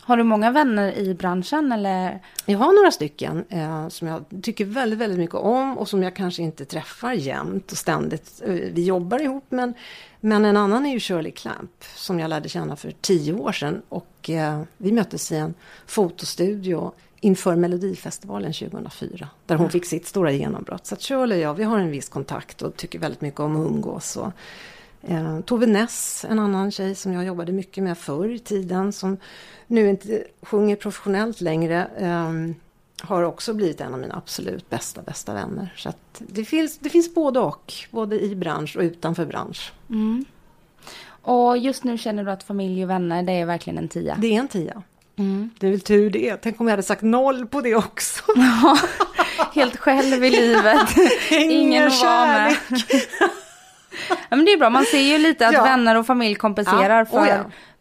[0.00, 2.22] Har du många vänner i branschen eller?
[2.46, 6.16] Jag har några stycken eh, som jag tycker väldigt, väldigt mycket om och som jag
[6.16, 8.42] kanske inte träffar jämt och ständigt.
[8.44, 9.74] Eh, vi jobbar ihop men,
[10.20, 13.82] men en annan är ju Shirley Clamp som jag lärde känna för tio år sedan
[13.88, 15.54] och eh, vi möttes i en
[15.86, 20.86] fotostudio inför Melodifestivalen 2004 där hon fick sitt stora genombrott.
[20.86, 23.56] Så att Shirley och jag, vi har en viss kontakt och tycker väldigt mycket om
[23.56, 24.16] att umgås.
[24.16, 24.32] Och,
[25.02, 29.16] Eh, Tove Ness, en annan tjej som jag jobbade mycket med förr i tiden som
[29.66, 31.88] nu inte sjunger professionellt längre.
[31.96, 32.32] Eh,
[33.00, 35.74] har också blivit en av mina absolut bästa, bästa vänner.
[35.76, 39.72] Så att det, finns, det finns både och, både i bransch och utanför bransch.
[41.22, 44.16] Och just nu känner du att familj och vänner, det är verkligen en tia.
[44.20, 44.82] Det är en tia.
[45.58, 46.36] Det är väl tur det.
[46.36, 48.22] Tänk om jag hade sagt noll på det också.
[49.54, 50.88] Helt själv i livet.
[51.30, 52.56] Ingen att vara med.
[54.08, 55.62] Ja, men det är bra, man ser ju lite att Ja.
[55.64, 57.36] vänner och familj kompenserar Ja, för, oh ja.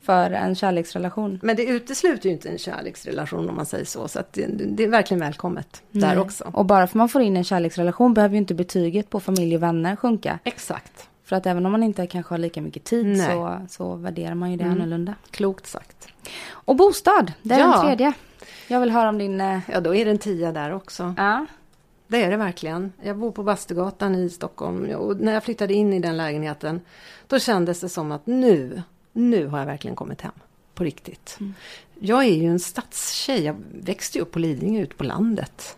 [0.06, 1.39] för en kärleksrelation.
[1.43, 4.08] Men det utesluter ju inte en kärleksrelation om man säger så.
[4.08, 6.17] Så att det, det är verkligen välkommet där Nej.
[6.19, 6.43] också.
[6.54, 9.63] Och bara för man får in en kärleksrelation behöver ju inte betyget på familj och
[9.63, 10.39] vänner sjunka.
[10.43, 11.08] Exakt.
[11.27, 13.31] För att även om man inte kanske har lika mycket tid Nej.
[13.31, 15.13] så, så värderar man ju det annorlunda.
[15.31, 16.07] Klokt sagt.
[16.49, 17.71] Och bostad, det är Ja.
[17.71, 18.13] den tredje.
[18.67, 19.41] Jag vill höra om din...
[19.41, 21.13] eh, Ja, då är det en tia där också.
[21.17, 21.45] Ja.
[22.07, 22.91] Det är det verkligen.
[23.01, 26.81] Jag bor på Bastugatan i Stockholm och när jag flyttade in i den lägenheten
[27.27, 28.81] då kändes det som att nu,
[29.13, 30.31] nu har jag verkligen kommit hem.
[30.73, 31.37] På riktigt.
[31.99, 33.43] Jag är ju en stadstjej.
[33.43, 35.76] Jag växte ju upp på Lidingö ute på landet.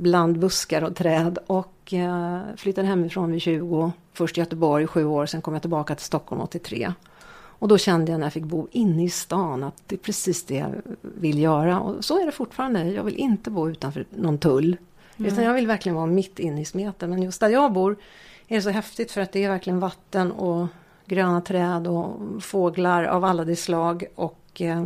[0.00, 3.92] Bland buskar och träd och eh, flyttade hemifrån vid 20.
[4.12, 6.92] Först Göteborg sju år, sen kom jag tillbaka till Stockholm 83.
[7.30, 10.44] Och då kände jag när jag fick bo inne i stan att det är precis
[10.44, 11.80] det jag vill göra.
[11.80, 12.84] Och så är det fortfarande.
[12.84, 14.76] Jag vill inte bo utanför någon tull.
[15.16, 17.10] Utan jag vill verkligen vara mitt inne i smeten.
[17.10, 17.96] Men just där jag bor
[18.48, 20.66] är det så häftigt för att det är verkligen vatten och
[21.06, 24.04] gröna träd och fåglar av alla de slag.
[24.14, 24.84] Och eh,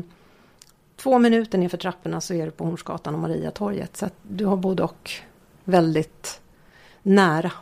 [1.03, 3.97] två minuter nerför trapporna så är du på Hornsgatan och Mariatorget.
[3.97, 5.11] Så att du har både och
[5.65, 6.41] väldigt
[7.03, 7.53] nära.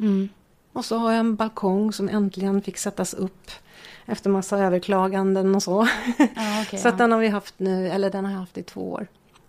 [0.00, 0.28] Mm.
[0.72, 3.50] Och så har jag en balkong som äntligen fick sättas upp
[4.06, 5.88] efter massa överklaganden och så.
[6.18, 6.92] Ja, okej, så ja.
[6.92, 9.06] den har vi haft nu, eller den har jag haft i två år.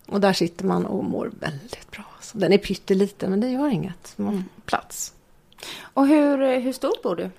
[0.08, 2.04] Och där sitter man och mår väldigt bra.
[2.22, 4.14] Så den är pytteliten men det gör inget.
[4.18, 4.44] Man Mm.
[4.66, 5.14] plats.
[5.82, 7.30] Och hur, hur stor bor du?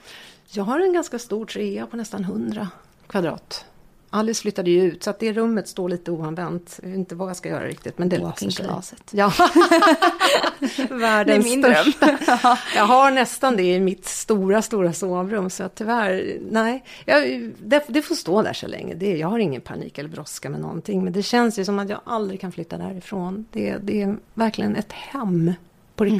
[0.48, 2.68] Jag har en ganska stor trea på nästan 100
[3.06, 3.64] kvadrat.
[4.12, 6.78] Alice flyttade ju ut så att det rummet står lite oanvänt.
[6.82, 8.66] Jag vet inte vad jag ska göra riktigt men det löser sig.
[9.10, 9.32] Ja.
[10.90, 11.92] Världens Det är min dröm.
[11.92, 12.58] största.
[12.76, 15.50] jag har nästan det i mitt stora, stora sovrum.
[15.50, 16.84] Så att tyvärr, nej.
[17.04, 18.94] Jag, det, det får stå där så länge.
[18.94, 21.04] Det, jag har ingen panik eller brådska med någonting.
[21.04, 23.44] Men det känns ju som att jag aldrig kan flytta därifrån.
[23.52, 25.52] Det, det är verkligen ett hem
[25.96, 26.16] på Mm.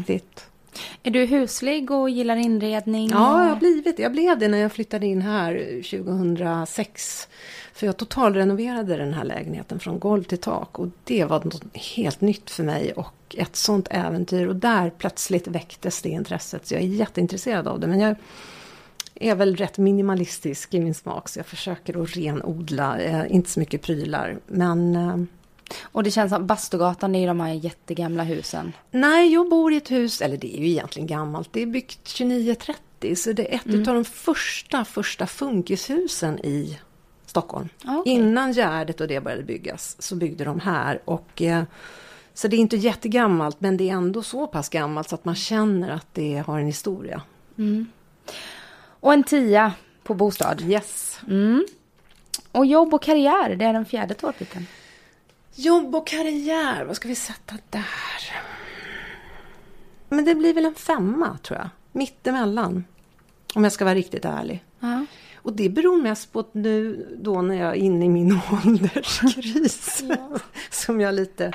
[1.03, 3.11] Är du huslig och gillar inredning?
[3.11, 3.99] Ja, jag har blivit.
[3.99, 7.29] Jag blev det när jag flyttade in här 2006.
[7.73, 10.79] För jag totalrenoverade den här lägenheten från golv till tak.
[10.79, 14.47] Och det var något helt nytt för mig och ett sånt äventyr.
[14.47, 16.67] Och där plötsligt väcktes det intresset.
[16.67, 17.87] Så jag är jätteintresserad av det.
[17.87, 18.17] Men jag
[19.15, 21.29] är väl rätt minimalistisk i min smak.
[21.29, 22.99] Så jag försöker att renodla.
[22.99, 24.39] Eh, inte så mycket prylar.
[24.47, 25.17] Men eh,
[25.83, 28.73] och det känns som Bastugatan, det är ju de här jättegamla husen.
[28.91, 32.05] Nej, jag bor i ett hus, eller det är ju egentligen gammalt, det är byggt
[32.05, 33.89] 2930, så det är ett Mm.
[33.89, 36.79] av de första, första funkishusen i
[37.27, 37.69] Stockholm.
[37.85, 38.13] Ja, okej.
[38.13, 41.01] Innan Gärdet och det började byggas så byggde de här.
[41.05, 41.63] Och, eh,
[42.35, 45.35] så det är inte jättegammalt, men det är ändå så pass gammalt så att man
[45.35, 47.23] känner att det har en historia.
[49.01, 50.61] Och en tia på bostad.
[50.63, 51.19] Yes.
[51.29, 51.67] Mm.
[52.53, 54.67] Och jobb och karriär, det är den fjärde tårtbiten.
[55.61, 57.85] Jobb och karriär, vad ska vi sätta där?
[60.09, 61.69] Men det blir väl en femma, tror jag.
[61.93, 62.85] Mittemellan.
[63.55, 64.65] Om jag ska vara riktigt ärlig.
[64.81, 65.07] Ja.
[65.35, 70.03] Och det beror mest på att nu då när jag är inne i min ålderskris.
[70.71, 71.53] som jag lite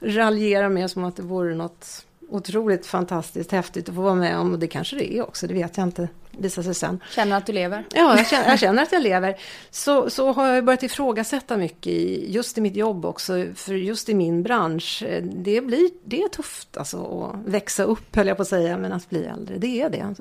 [0.00, 4.52] raljerar med som att det vore något otroligt fantastiskt häftigt att få vara med om.
[4.52, 6.08] Och det kanske det är också, det vet jag inte.
[6.38, 7.00] Visar sig sen.
[7.10, 7.84] Känner att du lever?
[7.94, 9.36] Ja, jag känner, jag känner att jag lever.
[9.70, 13.46] Så, så har jag börjat ifrågasätta mycket i, just i mitt jobb också.
[13.54, 18.16] För just i min bransch, eh, det, blir, det är tufft alltså att växa upp
[18.16, 20.14] höll jag på att säga, men att bli äldre, det är det.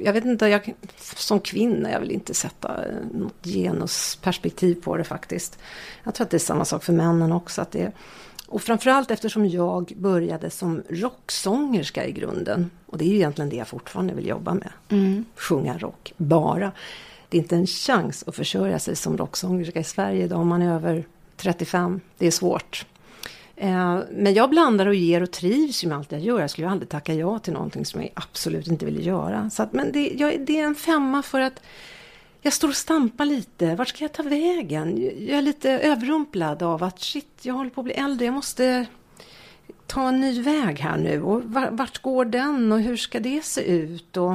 [0.00, 0.74] Jag vet inte, jag,
[1.16, 5.58] som kvinna, jag vill inte sätta eh, något genusperspektiv på det faktiskt.
[6.04, 7.62] Jag tror att det är samma sak för männen också.
[7.62, 7.92] Att det,
[8.46, 12.70] och framförallt eftersom jag började som rocksångerska i grunden.
[12.86, 14.70] Och det är ju egentligen det jag fortfarande vill jobba med.
[15.36, 16.72] Sjunga rock, bara.
[17.28, 20.62] Det är inte en chans att försörja sig som rocksångerska i Sverige idag om man
[20.62, 21.04] är över
[21.36, 22.00] 35.
[22.18, 22.86] Det är svårt.
[23.56, 26.40] Eh, Men jag blandar och ger och trivs med allt jag gör.
[26.40, 29.50] Jag skulle ju aldrig tacka ja till någonting som jag absolut inte ville göra.
[29.50, 31.62] Så att, men det, jag, det är en femma för att
[32.44, 33.74] jag står och stampar lite.
[33.74, 35.10] Vart ska jag ta vägen?
[35.26, 38.24] Jag är lite överrumplad av att shit, jag håller på att bli äldre.
[38.24, 38.86] Jag måste
[39.86, 41.22] ta en ny väg här nu.
[41.22, 44.16] Och vart går den och hur ska det se ut?
[44.16, 44.34] Och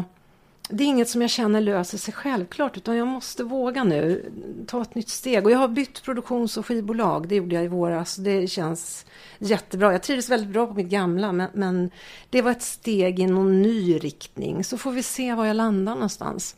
[0.70, 4.32] det är inget som jag känner löser sig självklart utan jag måste våga nu
[4.68, 5.46] ta ett nytt steg.
[5.46, 7.28] Och jag har bytt produktions och skivbolag.
[7.28, 8.16] Det gjorde jag i våras.
[8.16, 9.06] Det känns
[9.40, 9.92] jättebra.
[9.92, 11.92] Jag trivdes väldigt bra på mitt gamla men, men
[12.30, 14.64] det var ett steg i någon ny riktning.
[14.64, 16.56] Så får vi se var jag landar någonstans.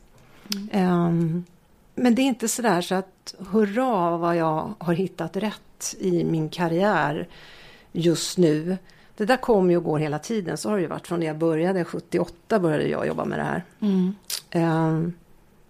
[0.71, 1.43] Ehm,
[1.95, 6.49] men det är inte sådär så att hurra vad jag har hittat rätt i min
[6.49, 7.27] karriär
[7.91, 8.77] just nu.
[9.17, 10.57] Det där kommer och går hela tiden.
[10.57, 11.85] Så har det ju varit från det jag började.
[11.85, 13.63] 78 började jag jobba med det här.
[14.49, 15.13] Ehm,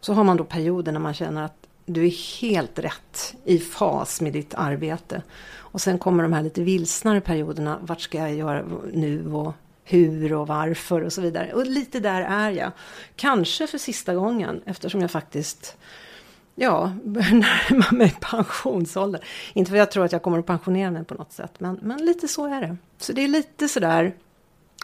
[0.02, 4.22] så har man då perioder när man känner att du är helt rätt i fas
[4.22, 5.22] med ditt arbete.
[5.54, 7.80] Och sen kommer de här lite vilsnare perioderna.
[7.82, 8.64] Vart ska jag göra
[8.94, 9.54] nu och
[9.92, 11.54] hur och varför och så vidare.
[11.54, 12.72] Och lite där är jag.
[13.16, 15.78] Kanske för sista gången eftersom jag faktiskt
[16.56, 17.32] Ja, börjar
[17.70, 19.26] närma mig pensionsålder.
[19.54, 21.80] Inte för att jag tror att jag kommer att pensionera mig på något sätt, men,
[21.82, 22.78] men lite så är det.
[22.98, 24.14] Så det är lite sådär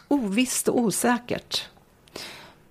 [0.07, 1.69] ovisst och osäkert.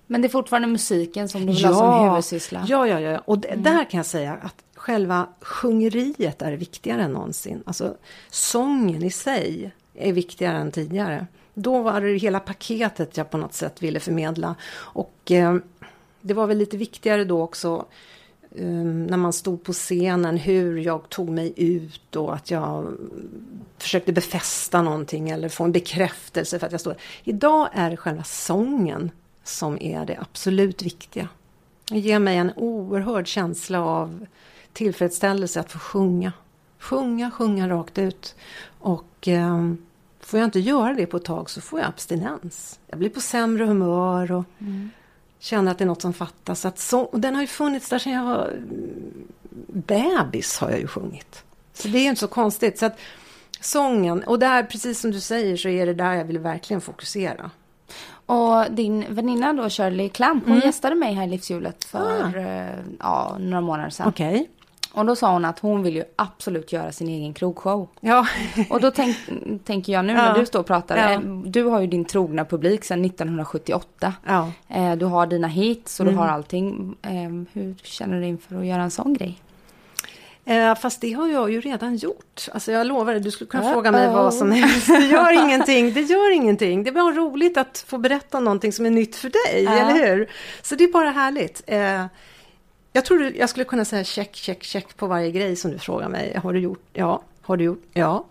[0.07, 2.64] Men det är fortfarande musiken som du vill ha som huvudsyssla?
[2.68, 3.18] Ja, ja, ja.
[3.25, 7.62] Och det, där kan jag säga att själva sjungeriet är viktigare än någonsin.
[7.66, 7.96] Alltså
[8.31, 11.27] sången i sig är viktigare än tidigare.
[11.58, 14.54] Då var det hela paketet jag på något sätt ville förmedla.
[14.74, 15.56] Och eh,
[16.20, 17.84] det var väl lite viktigare då också
[18.50, 22.96] eh, när man stod på scenen hur jag tog mig ut och att jag
[23.78, 28.24] försökte befästa någonting eller få en bekräftelse för att jag stod Idag är det själva
[28.24, 29.10] sången
[29.44, 31.28] som är det absolut viktiga.
[31.90, 34.26] Det ger mig en oerhörd känsla av
[34.72, 36.32] tillfredsställelse att få sjunga.
[36.78, 38.34] Sjunga, sjunga rakt ut.
[38.78, 39.72] Och eh,
[40.26, 42.80] får jag inte göra det på ett tag så får jag abstinens.
[42.86, 44.44] Jag blir på sämre humör och
[45.38, 46.64] känner att det är något som fattas.
[46.64, 49.28] Att så, och den har ju funnits där sedan jag var mm,
[49.68, 51.44] bebis har jag ju sjungit.
[51.72, 52.78] Så det är inte så konstigt.
[52.78, 52.98] Så att
[53.60, 57.50] sången, och där precis som du säger så är det där jag vill verkligen fokusera.
[58.26, 60.66] Och din väninna då, Shirley Clamp, hon mm.
[60.66, 62.38] gästade mig här i Livshjulet för ah.
[62.38, 64.08] Eh, ja, några månader sedan.
[64.08, 64.32] Okej.
[64.32, 64.46] Okay.
[64.96, 67.88] Och då sa hon att hon vill ju absolut göra sin egen krogshow.
[68.00, 68.26] Ja.
[68.70, 69.16] och då tänk,
[69.64, 71.11] tänker jag nu när du står och pratar, ja.
[71.11, 74.14] Eh, du har ju din trogna publik sedan 1978.
[74.26, 74.52] Ja.
[74.68, 76.14] Eh, du har dina hits och mm.
[76.14, 76.96] du har allting.
[77.52, 79.38] Hur känner du inför att göra en sån grej?
[80.44, 82.48] Eh, fast det har jag ju redan gjort.
[82.52, 83.72] Alltså jag lovar dig, du skulle kunna uh -oh.
[83.72, 84.87] fråga mig vad som helst.
[84.87, 86.85] Det gör ingenting, det gör ingenting.
[86.85, 90.06] Det är bara roligt att få berätta någonting som är nytt för dig, uh eller
[90.06, 90.30] hur?
[90.62, 91.62] Så det är bara härligt.
[92.96, 96.09] Jag tror jag skulle kunna säga check, check, check på varje grej som du frågar
[96.09, 96.37] mig.
[96.42, 96.82] Har du gjort?
[96.92, 97.22] Ja.
[97.42, 97.82] Har du gjort?
[97.92, 98.26] Ja.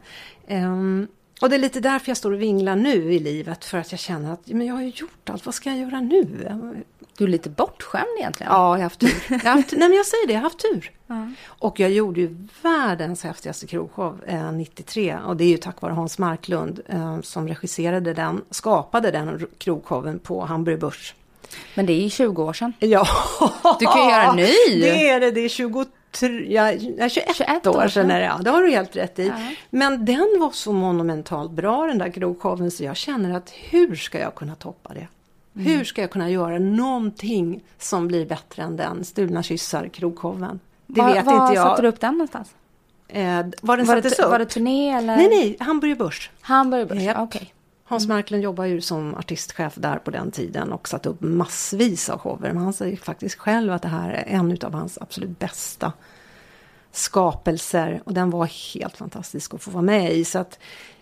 [0.48, 1.08] Um,
[1.42, 4.00] och det är lite därför jag står och vinglar nu i livet, för att jag
[4.00, 6.26] känner att men jag har ju gjort allt, vad ska jag göra nu?
[7.18, 8.52] Du är lite bortskämd egentligen.
[8.52, 9.24] Ja, jag har haft tur.
[9.30, 10.92] Jag har haft, nej, men jag säger det, jag har haft tur.
[11.08, 11.32] Ja.
[11.48, 15.18] Och jag gjorde ju världens häftigaste krogshow eh, 93.
[15.26, 20.20] Och det är ju tack vare Hans Marklund eh, som regisserade den, skapade den krogshowen
[20.20, 21.16] på Hamburg Börs.
[21.74, 22.74] Men det är ju 20 år sedan.
[22.80, 23.08] Ja.
[23.80, 24.82] Du kan ju göra en ny.
[24.82, 26.72] Det är det, det är 23, ja,
[27.10, 28.40] 21, 21 år sedan är det, ja.
[28.42, 29.28] Det har du helt rätt i.
[29.28, 29.34] Ja.
[29.70, 34.20] Men den var så monumentalt bra den där krogshowen så jag känner att hur ska
[34.20, 35.08] jag kunna toppa det?
[35.56, 35.68] Mm.
[35.68, 40.60] Hur ska jag kunna göra någonting som blir bättre än den Stulna kyssar krogshowen?
[40.88, 41.64] Det var, vet var inte jag.
[41.64, 42.56] Var satte du upp den någonstans?
[43.08, 44.32] Eh, var den var sattes det, upp?
[44.32, 45.16] Var det turné eller?
[45.16, 46.30] Nej, nej, Hamburger Börs.
[46.42, 47.24] Hamburger Börs, okej.
[47.24, 47.48] Okay.
[47.88, 48.16] Hans mm.
[48.16, 52.54] Marklund jobbar ju som artistchef där på den tiden och satt upp massvis av shower.
[52.54, 55.94] Men han säger faktiskt själv att det här är en av hans absolut bästa
[56.92, 58.02] skapelser.
[58.06, 60.26] Och den var helt fantastisk att få vara med i.
[60.26, 60.60] Så att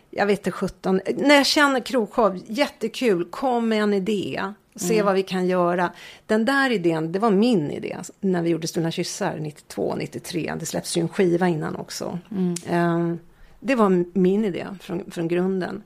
[0.10, 1.02] jag vet inte sjutton.
[1.16, 4.54] När jag känner krogshow, jättekul, kom med en idé.
[4.76, 5.06] Se mm.
[5.06, 5.92] vad vi kan göra.
[6.26, 10.54] Den där idén, det var min idé när vi gjorde Stulna kyssar 92, 93.
[10.60, 12.20] Det släpps ju en skiva innan också.
[12.32, 12.56] Mm.
[12.72, 13.20] Um,
[13.60, 15.84] det var min idé från, från grunden.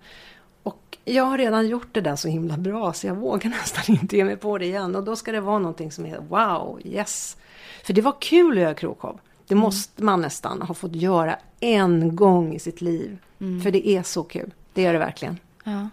[0.68, 4.18] Och jag har redan gjort det där så himla bra så jag vågar nästan inte
[4.18, 4.96] ge mig på det igen.
[4.96, 7.38] Och då ska det vara någonting som är wow, yes.
[7.84, 9.20] För det var kul att göra krogshow.
[9.48, 9.62] Det mm.
[9.62, 13.18] måste man nästan ha fått göra en gång i sitt liv.
[13.40, 13.62] Mm.
[13.62, 14.54] För det är så kul.
[14.74, 15.40] Det gör det verkligen.
[15.64, 15.90] Ja.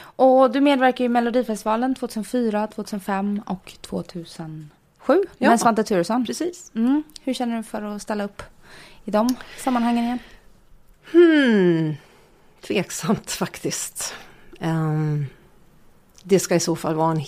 [0.00, 4.68] Och du medverkar i Melodifestivalen 2004, 2005 och 2007
[5.06, 5.50] ja.
[5.50, 6.26] med Svante Thuresson.
[6.26, 6.72] Precis.
[6.74, 7.02] Mm.
[7.22, 8.42] Hur känner du för att ställa upp
[9.04, 10.18] i de sammanhangen igen?
[11.12, 11.96] Hmm.
[12.66, 14.14] Tveksamt faktiskt.
[14.60, 15.26] Um,
[16.22, 17.22] det ska i så fall vara en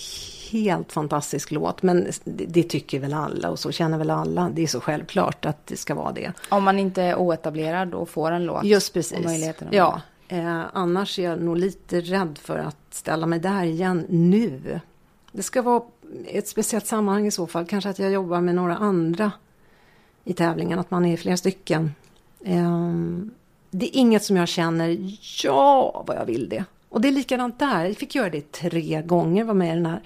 [0.51, 1.83] helt fantastisk låt.
[1.83, 4.49] Men det, det, tycker väl alla och så känner väl alla.
[4.53, 6.33] Det är så självklart att det ska vara det.
[6.49, 8.63] Om man inte är oetablerad och får en låt.
[8.63, 9.17] Just precis.
[9.71, 10.01] ja.
[10.27, 14.79] Eh, annars är jag nog lite rädd för att ställa mig där igen nu.
[15.31, 15.83] Det ska vara
[16.25, 17.65] ett speciellt sammanhang i så fall.
[17.65, 19.31] Kanske att jag jobbar med några andra
[20.23, 20.79] i tävlingen.
[20.79, 21.91] Att man är flera stycken.
[22.45, 22.79] Eh,
[23.71, 24.97] det är inget som jag känner,
[25.43, 26.65] ja vad jag vill det.
[26.89, 27.85] Och det är likadant där.
[27.85, 30.01] Jag fick göra det tre gånger, var med i den här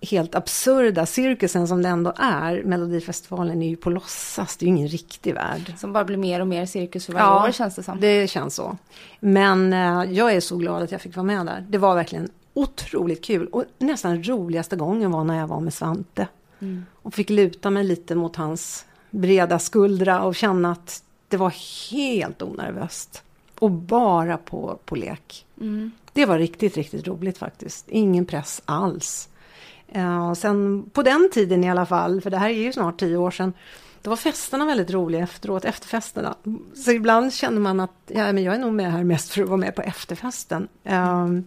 [0.00, 2.62] helt absurda cirkusen som det ändå är.
[2.62, 5.74] Melodifestivalen är ju på låtsas, det är ju ingen riktig värld.
[5.78, 8.00] Som bara blir mer och mer cirkus för varje ja, år känns det som.
[8.00, 8.76] det känns så.
[9.20, 11.66] Men eh, jag är så glad att jag fick vara med där.
[11.68, 13.46] Det var verkligen otroligt kul.
[13.46, 16.28] Och nästan roligaste gången var när jag var med Svante.
[16.60, 16.86] Mm.
[16.92, 21.54] Och fick luta mig lite mot hans breda skuldra och känna att det var
[21.90, 23.22] helt onervöst.
[23.58, 25.46] Och bara på, på lek.
[25.60, 25.90] Mm.
[26.12, 27.88] Det var riktigt, riktigt roligt faktiskt.
[27.88, 29.28] Ingen press alls.
[29.96, 33.16] Uh, sen på den tiden i alla fall, för det här är ju snart tio
[33.16, 33.52] år sedan,
[34.02, 36.34] då var festerna väldigt roliga efteråt, efterfesterna.
[36.74, 39.48] Så ibland känner man att ja, men jag är nog med här mest för att
[39.48, 40.68] vara med på efterfesten.
[40.90, 41.40] Uh,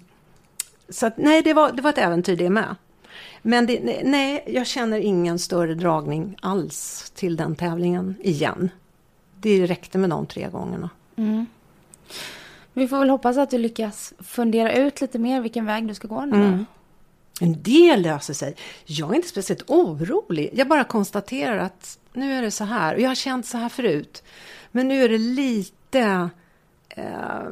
[0.89, 2.75] så att, nej, det var, det var ett äventyr det med.
[3.41, 8.69] Men det, nej, jag känner ingen större dragning alls till den tävlingen igen.
[9.41, 10.89] Det räckte med de tre gångerna.
[11.15, 11.45] Mm.
[12.73, 16.07] Vi får väl hoppas att du lyckas fundera ut lite mer vilken väg du ska
[16.07, 16.35] gå nu.
[16.35, 16.65] Mm.
[17.39, 18.55] Men det löser sig.
[18.85, 20.49] Jag är inte speciellt orolig.
[20.53, 22.95] Jag bara konstaterar att nu är det så här.
[22.95, 24.23] Och jag har känt så här förut.
[24.71, 26.29] Men nu är det lite...
[26.89, 27.43] Eh,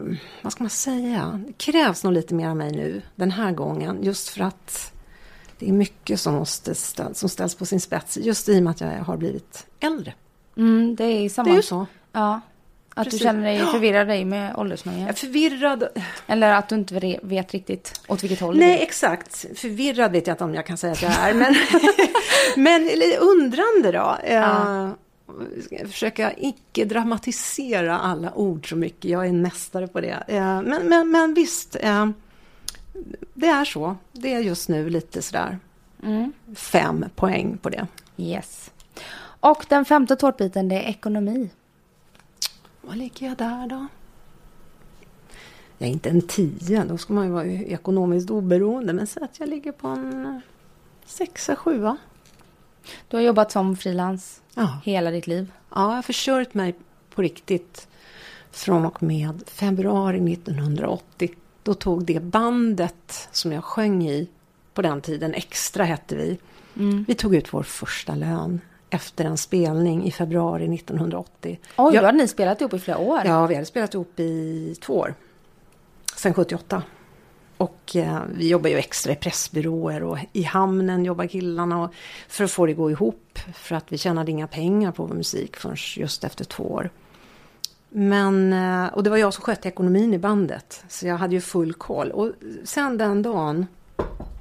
[0.42, 1.42] vad ska man säga?
[1.48, 4.04] Det krävs nog lite mer av mig nu den här gången.
[4.04, 4.94] Just för att
[5.60, 8.18] det är mycket som, måste ställ, som ställs på sin spets.
[8.18, 10.14] Just i och med att jag har blivit äldre.
[10.60, 11.50] Mm, det är samma.
[11.50, 11.86] Det är ju så.
[12.12, 12.42] Ja.
[12.94, 13.20] Att Precis.
[13.20, 15.14] du känner dig förvirrad dig med åldersnöjen?
[15.14, 15.88] Förvirrad.
[16.28, 19.46] Eller att du inte vet riktigt åt vilket håll Nej, exakt.
[19.56, 21.34] Förvirrad vet jag inte om jag kan säga att jag är.
[21.34, 21.56] Men,
[22.64, 24.18] men undrande då.
[24.30, 24.94] Ja.
[25.28, 29.12] Uh, försöka icke dramatisera alla ord så mycket.
[29.12, 30.24] Jag är en mästare på det.
[30.30, 31.76] Uh, men, men, men visst.
[31.84, 32.10] Uh,
[33.34, 33.96] det är så.
[34.12, 35.60] Det är just nu lite sådär.
[36.04, 36.34] Mm.
[36.56, 37.88] Fem poäng på det.
[38.18, 38.69] Yes.
[39.40, 41.50] Och den femte tårtbiten det är ekonomi.
[42.82, 43.88] Vad ligger jag där då?
[45.78, 48.94] Jag är inte en tia, då ska man ju vara ekonomiskt oberoende.
[48.94, 50.42] Men säg att jag ligger på en
[51.06, 51.98] sexa, sjua.
[53.08, 54.80] Du har jobbat som frilans Ja.
[54.86, 55.52] hela ditt liv.
[55.70, 56.76] ja, jag har försörjt mig
[57.16, 57.88] på riktigt
[58.52, 61.30] från och med februari 1980.
[61.64, 64.28] Då tog det bandet som jag sjöng i
[64.74, 66.38] på den tiden, Extra hette vi.
[66.76, 67.06] Mm.
[67.08, 71.60] Vi tog ut vår första lön efter en spelning i februari 1980.
[71.78, 73.22] Oj, Jag- då hade ni spelat ihop i flera år.
[73.26, 75.14] Ja, vi hade spelat ihop i två år.
[76.16, 76.84] Sen 78.
[77.58, 81.94] Och eh, vi jobbar ju extra i pressbyråer och i hamnen jobbar killarna och,
[82.28, 83.40] för att få det att gå ihop.
[83.54, 86.90] För att vi tjänade inga pengar på vår musik förrän just efter två år.
[87.90, 90.84] Men, eh, och det var jag som skötte ekonomin i bandet.
[90.90, 92.12] Så jag hade ju full koll.
[92.12, 92.32] Och
[92.64, 93.66] sen den dagen,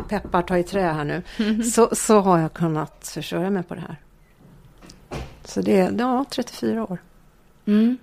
[0.08, 1.22] peppar ta i trä här nu,
[1.62, 3.96] så, så har jag kunnat försörja mig på det här.
[5.48, 6.98] Så det är ja, 34 år.
[7.66, 7.98] Mm.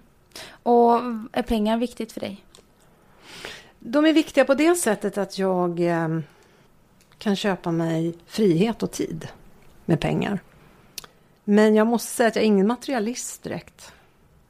[0.63, 0.95] Och
[1.31, 2.45] är pengar viktigt för dig?
[3.79, 6.19] De är viktiga på det sättet att jag eh,
[7.17, 9.27] kan köpa mig frihet och tid
[9.85, 10.39] med pengar.
[11.43, 13.93] Men jag måste säga att jag är ingen materialist direkt.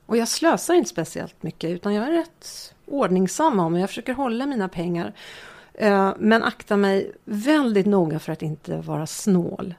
[0.05, 4.45] Och jag slösar inte speciellt mycket utan jag är rätt ordningsam om Jag försöker hålla
[4.45, 5.13] mina pengar.
[5.73, 9.73] Eh, men aktar mig väldigt noga för att inte vara snål.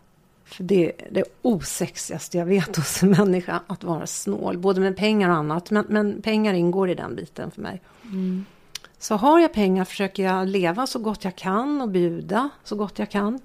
[0.47, 4.59] För det är det osexigaste jag vet hos en människa, att vara snål.
[4.59, 5.71] Både med pengar och annat.
[5.71, 7.83] Men, men pengar ingår i den biten för mig.
[8.99, 12.99] Så har jag pengar försöker jag leva så gott jag kan och bjuda så gott
[12.99, 13.41] jag kan.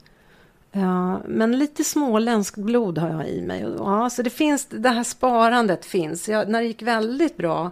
[0.71, 3.65] Ja, men lite småländskt blod har jag i mig.
[3.77, 6.29] Ja, så det finns, det här sparandet finns.
[6.29, 7.71] Jag, när det gick väldigt bra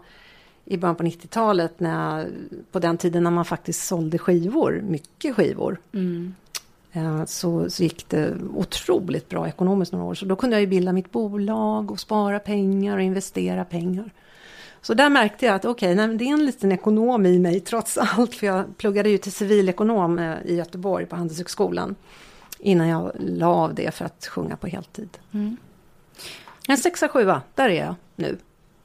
[0.66, 2.28] i början på 90-talet, när jag,
[2.72, 6.36] på den tiden när man faktiskt sålde skivor, mycket skivor, Mm.
[6.92, 10.16] Eh, så, så gick det otroligt bra ekonomiskt några år.
[10.16, 14.10] Så då kunde jag ju bilda mitt bolag och spara pengar och investera pengar.
[14.82, 17.60] Så där märkte jag att okej, nej, men det är en liten ekonom i mig
[17.60, 18.36] trots allt.
[18.36, 21.96] För jag pluggade ju till civilekonom eh, i Göteborg på Handelshögskolan.
[22.60, 25.18] Innan jag la av det för att sjunga på heltid.
[25.32, 25.58] Mm.
[26.68, 28.38] En sexa, sjua, där är jag nu.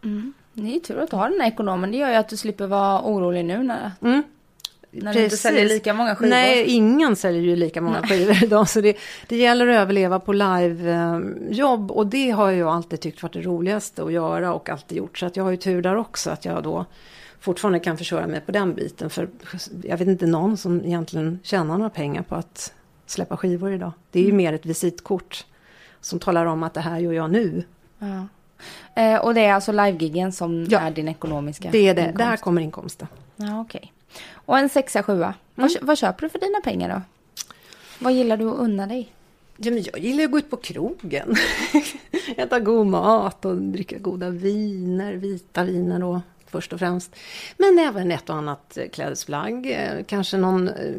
[0.05, 0.33] Mm.
[0.53, 1.90] Det är ju tur att du har den här ekonomen.
[1.90, 4.23] Det gör ju att du slipper vara orolig nu när, Mm.
[4.95, 5.41] När du inte Precis.
[5.41, 6.31] säljer lika många skivor.
[6.31, 8.69] Nej, ingen säljer ju lika många skivor idag.
[8.69, 8.97] Så det,
[9.29, 11.91] det gäller att överleva på livejobb.
[11.91, 15.19] Och det har jag alltid tyckt varit det roligaste att göra och alltid gjort.
[15.19, 16.85] Så att jag har ju tur där också att jag då
[17.41, 19.11] fortfarande kan försörja mig på den biten.
[19.11, 19.29] För
[19.83, 22.73] jag vet inte någon som egentligen tjänar några pengar på att
[23.07, 23.93] släppa skivor idag.
[24.11, 25.47] Det är ju mer ett visitkort
[26.01, 27.65] som talar om att det här gör jag nu.
[27.99, 28.27] Ja.
[29.03, 30.79] Eh, och det är alltså livegiggen som Ja.
[30.81, 32.19] är din ekonomiska Det är det, inkomst.
[32.19, 33.09] där kommer inkomsten.
[33.37, 33.93] Ja, okej.
[34.35, 35.35] Och en sexa, sjua.
[35.55, 35.74] Vad, Mm.
[35.81, 37.03] kö- vad köper du för dina pengar då?
[37.98, 39.12] Vad gillar du att unna dig?
[39.57, 41.35] Ja, men jag gillar att gå ut på krogen.
[42.37, 47.16] Äta god mat och dricka goda viner, vita viner då först och främst.
[47.59, 50.94] Men även ett och annat eh, klädesplagg, eh, kanske någon eh,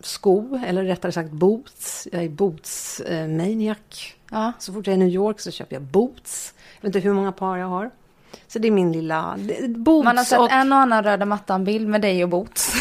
[0.00, 2.08] sko eller rättare sagt boots.
[2.12, 4.14] Jag är boots-maniac.
[4.30, 4.52] Ja.
[4.58, 6.54] Så fort jag är i New York så köper jag boots.
[6.80, 7.90] Jag vet inte hur många par jag har.
[8.56, 9.38] Så det är min lilla
[9.68, 12.72] boots Man har sett och, en och annan röda mattan-bild med dig och Boots.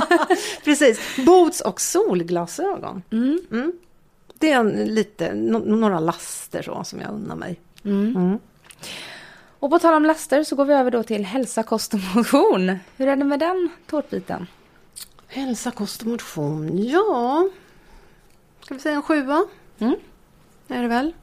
[0.64, 3.02] precis, boots och solglasögon.
[3.10, 3.40] Mm.
[3.50, 3.72] Mm.
[4.38, 7.60] Det är lite, no, några laster så som jag unnar mig.
[7.84, 8.16] Mm.
[8.16, 8.38] Mm.
[9.58, 12.78] Och på tal om laster så går vi över då till hälsa, kost och motion.
[12.96, 14.46] Hur är det med den tårtbiten?
[15.26, 16.78] Hälsa, kost och motion.
[16.78, 17.48] Ja,
[18.60, 19.44] ska vi säga en sjua?
[19.78, 19.94] Mm.
[20.68, 21.14] Är det väl.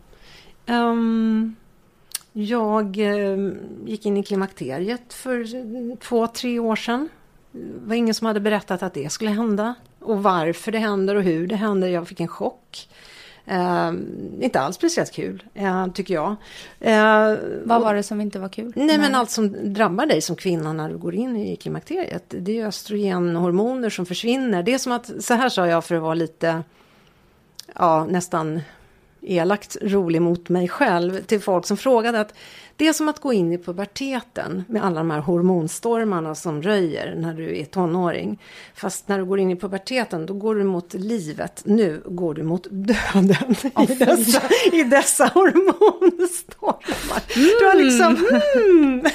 [0.66, 1.56] Ehm,
[2.44, 7.10] jag ehm, gick in i klimakteriet för två, tre år sedan.
[7.52, 9.76] Det var ingen som hade berättat att det skulle hända.
[10.00, 11.88] Och varför det händer och hur det händer.
[11.88, 12.90] Jag fick en chock.
[13.46, 14.06] Ehm,
[14.42, 16.36] inte alls speciellt kul, eh, tycker jag.
[16.80, 18.74] Eh, Vad var det som inte var kul?
[18.76, 22.24] Nej men allt som drabbar dig som kvinna när du går in i klimakteriet.
[22.28, 24.64] Det är östrogenhormoner som försvinner.
[24.64, 26.64] Det är som att, så här sa jag för att vara lite,
[27.76, 28.62] ja nästan
[29.22, 32.34] elakt rolig mot mig själv till folk som frågade att
[32.76, 37.16] det är som att gå in i puberteten med alla de här hormonstormarna som röjer
[37.16, 38.42] när du är tonåring.
[38.76, 41.62] Fast när du går in i puberteten då går du mot livet.
[41.66, 43.56] Nu går du mot döden
[43.90, 44.42] i, dessa,
[44.72, 47.24] i dessa hormonstormar.
[47.60, 48.18] Du har liksom...
[48.56, 49.06] Mm.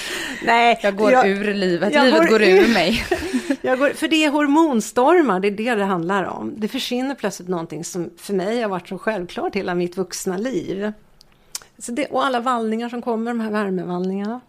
[0.44, 3.04] Nej, Jag går ur livet, jag livet går går ur mig.
[3.62, 6.54] jag går, för det är hormonstormar, det är det det handlar om.
[6.56, 10.92] Det försvinner plötsligt någonting som för mig har varit så självklart hela mitt vuxna liv.
[11.78, 14.40] Så det, och alla vallningar som kommer, de här värmevallningarna.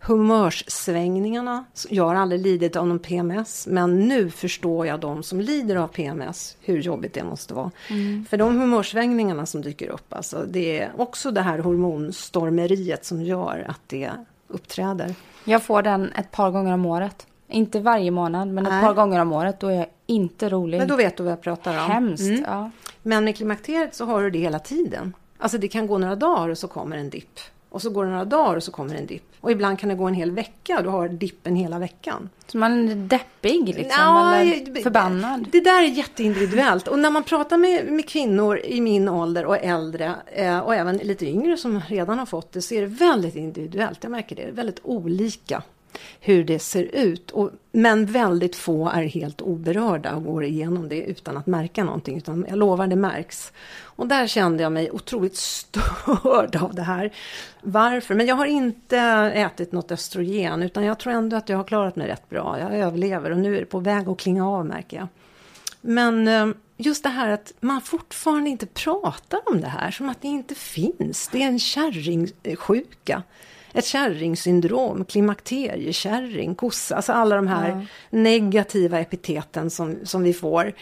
[0.00, 1.64] humörssvängningarna.
[1.88, 5.88] Jag har aldrig lidit av någon PMS, men nu förstår jag de som lider av
[5.88, 7.70] PMS, hur jobbigt det måste vara.
[7.90, 8.26] Mm.
[8.30, 13.66] För de humörsvängningarna som dyker upp, alltså, det är också det här hormonstormeriet som gör
[13.68, 14.10] att det
[14.48, 15.14] uppträder.
[15.44, 17.26] Jag får den ett par gånger om året.
[17.48, 18.72] Inte varje månad, men Nej.
[18.72, 19.60] ett par gånger om året.
[19.60, 20.78] Då är jag inte rolig.
[20.78, 21.90] Men då vet du vad jag pratar om.
[21.90, 22.44] Hemskt, mm.
[22.46, 22.70] ja.
[23.02, 25.14] Men med klimakteriet så har du det hela tiden.
[25.38, 27.40] Alltså det kan gå några dagar och så kommer en dipp.
[27.68, 29.32] Och så går det några dagar och så kommer en dipp.
[29.40, 32.28] Och ibland kan det gå en hel vecka och du har dippen hela veckan.
[32.46, 33.86] Så man är deppig liksom?
[33.88, 35.48] Ja, eller förbannad?
[35.52, 36.88] Det där är jätteindividuellt.
[36.88, 40.96] Och när man pratar med, med kvinnor i min ålder och äldre eh, och även
[40.96, 43.98] lite yngre som redan har fått det så är det väldigt individuellt.
[44.02, 44.50] Jag märker det.
[44.50, 45.62] Väldigt olika
[46.20, 47.30] hur det ser ut.
[47.30, 52.16] Och, men väldigt få är helt oberörda och går igenom det utan att märka någonting.
[52.16, 53.52] Utan jag lovar, det märks.
[53.82, 57.12] Och där kände jag mig otroligt störd av det här.
[57.62, 58.14] Varför?
[58.14, 58.98] Men jag har inte
[59.34, 62.58] ätit något östrogen utan jag tror ändå att jag har klarat mig rätt bra.
[62.60, 65.08] Jag överlever och nu är det på väg att klinga av märker jag.
[65.80, 70.22] Men eh, just det här att man fortfarande inte pratar om det här som att
[70.22, 71.28] det inte finns.
[71.28, 73.22] Det är en kärringsjuka
[73.78, 77.86] ett kärringsyndrom, klimakteriekärring, kossa, alltså alla de här ja.
[78.18, 80.72] negativa epiteten som, som vi får.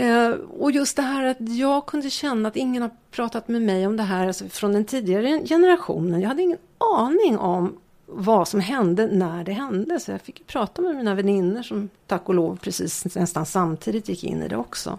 [0.00, 3.86] Uh, och just det här att jag kunde känna att ingen har pratat med mig
[3.86, 6.20] om det här alltså från den tidigare generationen.
[6.20, 7.76] Jag hade ingen aning om
[8.06, 10.00] vad som hände när det hände.
[10.00, 14.24] Så jag fick prata med mina vänner som tack och lov precis nästan samtidigt gick
[14.24, 14.98] in i det också.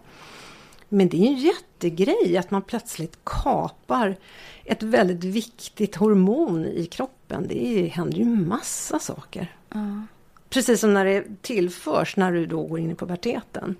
[0.89, 4.17] Men det är en jättegrej att man plötsligt kapar
[4.63, 7.47] ett väldigt viktigt hormon i kroppen.
[7.47, 9.55] Det händer ju massa saker.
[9.73, 10.07] Mm.
[10.49, 13.75] Precis som när det tillförs när du då går in i puberteten.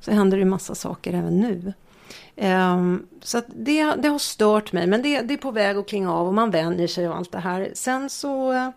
[0.00, 1.72] Så händer det massa saker även nu.
[2.36, 6.12] Um, så det, det, har stört mig men det, det, är på väg att klinga
[6.12, 7.70] av och man vänjer sig och allt det här.
[7.74, 8.70] Sen så, uh,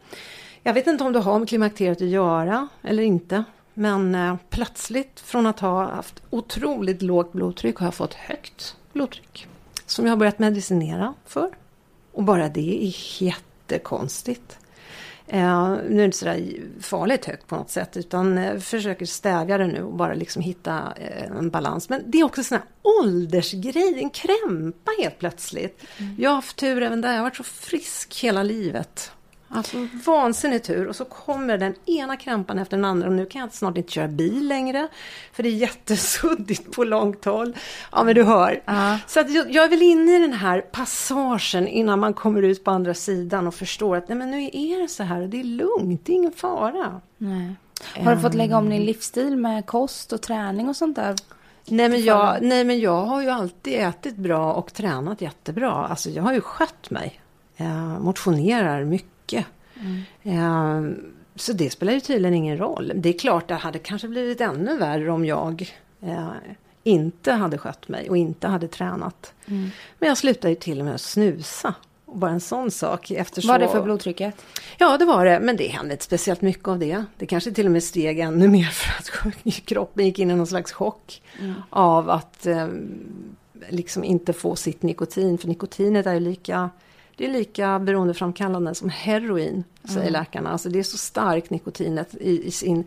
[0.63, 3.43] jag vet inte om det har med klimakteriet att göra eller inte.
[3.79, 9.47] Men uh, plötsligt från att ha haft otroligt lågt blodtryck har jag fått högt blodtryck
[9.85, 11.49] som jag har börjat medicinera för.
[12.11, 14.57] Och bara det är jättekonstigt.
[15.27, 19.57] Eh, nu är det inte sådär farligt högt på något sätt utan eh, försöker stävja
[19.57, 21.89] det nu och bara liksom hitta eh, en balans.
[21.89, 22.67] Men det är också sån här
[23.01, 25.83] åldersgrej, en krämpa helt plötsligt.
[25.97, 26.15] Mm.
[26.19, 29.11] Jag har haft tur även där, jag har varit så frisk hela livet.
[29.49, 33.41] Alltså vansinnig tur och så kommer den ena krämpan efter den andra och nu kan
[33.41, 34.87] jag snart inte köra bil längre.
[35.33, 37.55] För det är jättesuddigt på långt håll.
[37.91, 38.61] Ja men du hör.
[38.69, 38.95] Uh.
[39.07, 42.63] Så att jag, jag är väl inne i den här passagen innan man kommer ut
[42.63, 45.39] på andra sidan och förstår att nej men nu är det så här och det
[45.39, 47.01] är lugnt, det är ingen fara.
[47.17, 47.55] Nej.
[48.03, 51.15] Har du fått lägga om din livsstil med kost och träning och sånt där?
[51.69, 55.71] Nej men, jag, nej men jag har ju alltid ätit bra och tränat jättebra.
[55.71, 57.21] Alltså jag har ju skött mig.
[57.55, 59.45] Jag motionerar mycket mycket.
[60.23, 61.13] Mm.
[61.35, 62.91] så det spelar ju tydligen ingen roll.
[62.95, 66.29] Det är klart det hade kanske blivit ännu värre om jag eh,
[66.83, 69.33] inte hade skött mig och inte hade tränat.
[69.45, 69.69] Mm.
[69.99, 71.73] Men jag slutade ju till och med snusa.
[72.05, 73.11] Och bara en sån sak.
[73.11, 74.35] Efter var det för blodtrycket?
[74.77, 75.39] Ja, det var det.
[75.39, 77.03] Men det hände inte speciellt mycket av det.
[77.17, 80.47] Det kanske till och med steg ännu mer för att kroppen gick in i någon
[80.47, 81.21] slags chock.
[81.39, 81.53] Mm.
[81.69, 82.67] Av att eh,
[83.69, 85.37] liksom inte få sitt nikotin.
[85.37, 86.69] För nikotinet är ju lika
[87.17, 90.13] det är lika beroendeframkallande som heroin, säger mm.
[90.13, 90.49] läkarna.
[90.49, 92.83] Alltså det är så starkt nikotinet i, i sin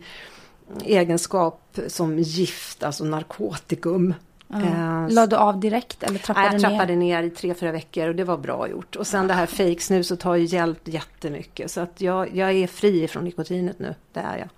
[0.83, 4.13] egenskap som gift, alltså narkotikum.
[4.53, 4.67] Mm.
[4.67, 7.21] Eh, Lade du av direkt eller trappade nej, jag trappade ner?
[7.21, 8.95] ner i tre, fyra veckor och det var bra gjort.
[8.95, 11.71] Och sen det här fejksnuset har ju hjälpt jättemycket.
[11.71, 14.49] Så att jag, jag är fri från nikotinet nu, det är jag.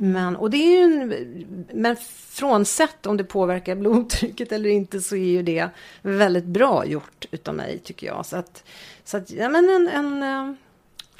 [0.00, 1.96] Men, och det är en, men
[2.30, 5.68] frånsett om det påverkar blodtrycket eller inte så är ju det
[6.02, 8.26] väldigt bra gjort utav mig tycker jag.
[8.26, 8.64] Så att,
[9.04, 10.54] så att ja men en, en eh,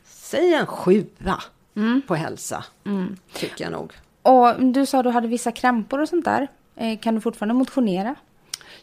[0.05, 1.43] säg en sjua
[1.77, 2.03] mm.
[2.07, 3.17] på hälsa, mm.
[3.33, 3.93] tycker jag nog.
[4.23, 6.49] Och du sa att du hade vissa krämpor och sånt där.
[6.77, 8.15] Eh, kan du fortfarande motionera?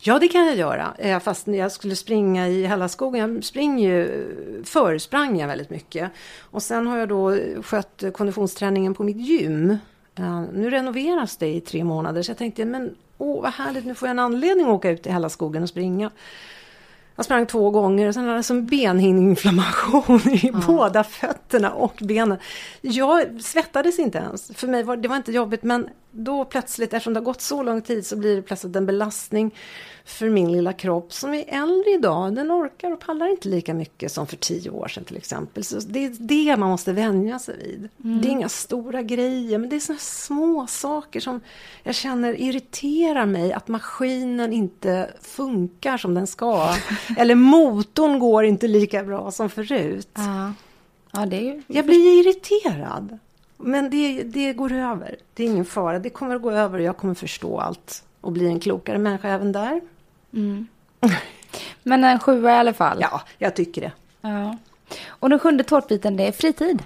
[0.08, 0.94] Ja, det kan jag göra.
[0.98, 5.70] Eh, fast när jag skulle springa i Hällaskogen, jag springer ju, förr sprang jag väldigt
[5.70, 6.12] mycket.
[6.40, 9.78] Och sen har jag då skött konditionsträningen på mitt gym.
[10.16, 13.96] Eh, nu renoveras det i tre månader så jag tänkte, men åh vad härligt, nu
[13.96, 16.12] får jag en anledning att åka ut i Hällaskogen och springa.
[17.16, 20.62] Jag sprang två gånger och sen hade jag som benhinneinflammation i ja.
[20.68, 22.38] båda fötterna och benen.
[22.82, 24.52] Jag svettades inte ens.
[24.56, 27.64] För mig var det var inte jobbigt men då plötsligt, eftersom det har gått så
[27.64, 29.56] lång tid så blir det plötsligt en belastning
[30.06, 32.36] för min lilla kropp som är äldre idag.
[32.36, 35.64] Den orkar och pallar inte lika mycket som för tio år sedan till exempel.
[35.64, 37.90] Så det är det man måste vänja sig vid.
[38.04, 38.22] Mm.
[38.22, 41.42] Det är inga stora grejer men det är såna små saker som
[41.84, 43.54] jag känner irriterar mig.
[43.54, 46.76] Att maskinen inte funkar som den ska.
[47.18, 50.10] Eller motorn går inte lika bra som förut.
[50.14, 50.54] Ja.
[51.12, 51.64] Ja, det är.
[51.68, 53.18] Jag blir irriterad.
[53.58, 55.16] Men det, det går över.
[55.34, 56.00] Det är ingen fara.
[56.00, 58.04] Det kommer att gå över och jag kommer förstå allt.
[58.22, 59.82] Och bli en klokare människa även där.
[60.36, 60.68] Mm.
[61.84, 62.98] Men en sjua i alla fall.
[63.02, 63.92] Ja, jag tycker det.
[64.22, 64.58] Ja.
[65.08, 66.84] Och den sjunde tårtbiten, det är fritid.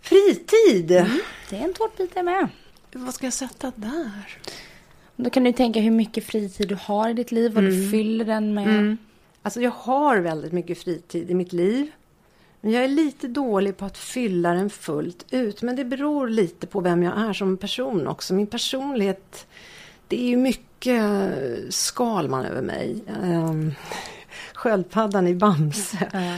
[0.00, 0.90] Fritid!
[0.90, 1.18] Mm.
[1.50, 2.48] Det är en tårtbit det med.
[2.92, 4.38] Vad ska jag sätta där?
[5.16, 8.24] Då kan du tänka hur mycket fritid du har i ditt liv, vad du fyller
[8.24, 8.96] den med.
[9.42, 11.90] Alltså jag har väldigt mycket fritid i mitt liv.
[12.60, 15.62] Men jag är lite dålig på att fylla den fullt ut.
[15.62, 18.34] Men det beror lite på vem jag är som person också.
[18.34, 19.46] Min personlighet,
[20.10, 21.02] det är ju mycket
[21.74, 23.04] Skalman över mig.
[23.22, 23.74] Um,
[24.54, 26.34] sköldpaddan i Bamse.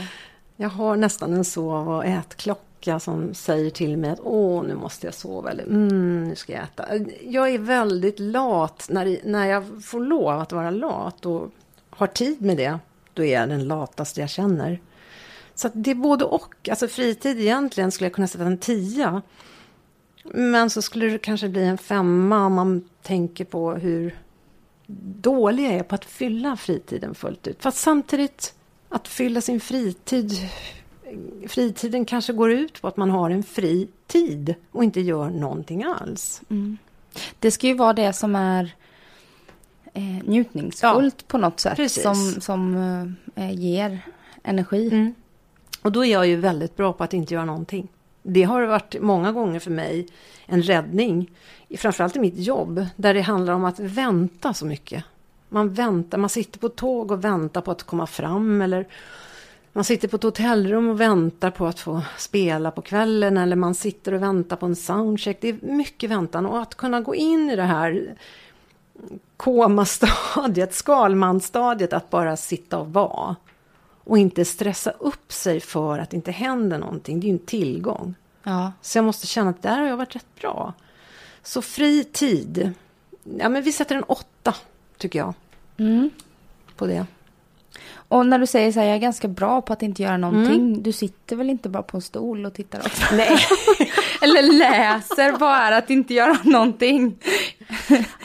[0.55, 5.07] Jag har nästan en sov och ätklocka som säger till mig att åh, nu måste
[5.07, 6.85] jag sova eller mm, nu ska jag äta.
[7.21, 11.51] Jag är väldigt lat när, när jag får lov att vara lat och
[11.89, 12.79] har tid med det.
[13.13, 14.79] Då är jag den lataste jag känner.
[15.55, 16.69] Så det är både och.
[16.69, 19.21] Alltså fritid egentligen skulle jag kunna sätta en tia.
[20.23, 24.17] Men så skulle det kanske bli en femma om man tänker på hur
[25.21, 27.63] dålig jag är på att fylla fritiden fullt ut.
[27.63, 28.53] Fast samtidigt
[28.89, 30.31] att fylla sin fritid
[31.47, 35.83] fritiden kanske går ut på att man har en fri tid och inte gör någonting
[35.83, 36.41] alls.
[36.49, 36.77] Mm.
[37.39, 38.75] Det ska ju vara det som är
[39.93, 41.75] eh, njutningsfullt ja, på något sätt.
[41.75, 42.03] Precis.
[42.03, 42.75] Som, som
[43.35, 43.99] eh, ger
[44.43, 44.87] energi.
[44.87, 45.13] Mm.
[45.81, 47.87] Och då är jag ju väldigt bra på att inte göra någonting.
[48.23, 50.07] Det har varit många gånger för mig
[50.45, 51.31] en räddning.
[51.77, 52.85] Framförallt i mitt jobb.
[52.95, 55.03] Där det handlar om att vänta så mycket.
[55.49, 58.61] Man väntar, man sitter på tåg och väntar på att komma fram.
[58.61, 58.87] Eller
[59.73, 63.37] man sitter på ett hotellrum och väntar på att få spela på kvällen.
[63.37, 65.37] Eller man sitter och väntar på en soundcheck.
[65.41, 66.45] Det är mycket väntan.
[66.45, 68.15] Och att kunna gå in i det här
[69.37, 71.93] komastadiet, skalmanstadiet.
[71.93, 73.35] Att bara sitta och vara.
[74.03, 77.19] Och inte stressa upp sig för att det inte händer någonting.
[77.19, 78.15] Det är ju en tillgång.
[78.43, 78.71] Ja.
[78.81, 80.73] Så jag måste känna att där har jag varit rätt bra.
[81.43, 82.73] Så fri tid.
[83.23, 84.55] Ja men vi sätter en åtta,
[84.97, 85.33] tycker jag.
[85.77, 86.09] Mm.
[86.75, 87.05] På det.
[88.07, 90.83] Och när du säger så här, jag är ganska bra på att inte göra någonting.
[90.83, 93.03] Du sitter väl inte bara på en stol och tittar också?
[93.15, 93.37] Nej.
[94.21, 97.15] Eller läser bara att inte göra någonting.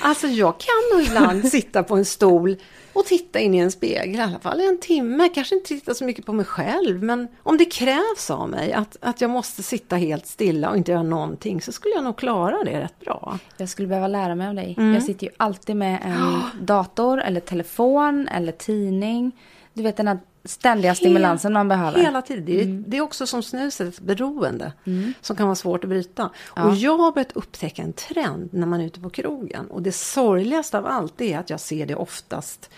[0.01, 2.57] Alltså jag kan nog ibland sitta på en stol
[2.99, 5.29] och titta in i en spegel i alla fall en timme.
[5.29, 8.97] Kanske inte titta så mycket på mig själv men om det krävs av mig att,
[9.01, 12.65] att jag måste sitta helt stilla och inte göra någonting så skulle jag nog klara
[12.65, 13.39] det rätt bra.
[13.57, 14.75] Jag skulle behöva lära mig av dig.
[14.79, 14.95] Mm.
[14.95, 19.33] Jag sitter ju alltid med en dator eller telefon eller tidning.
[19.73, 20.19] Du vet den här
[20.49, 22.01] ständiga stimulansen man behöver.
[22.01, 22.45] Hela tiden.
[22.45, 24.73] Det är, det är också som snuset, ett beroende
[25.21, 26.31] som kan vara svårt att bryta.
[26.49, 29.67] Och jag har börjat upptäcka en trend när man är ute på krogen.
[29.67, 32.71] Och det sorgligaste av allt är att jag ser det oftast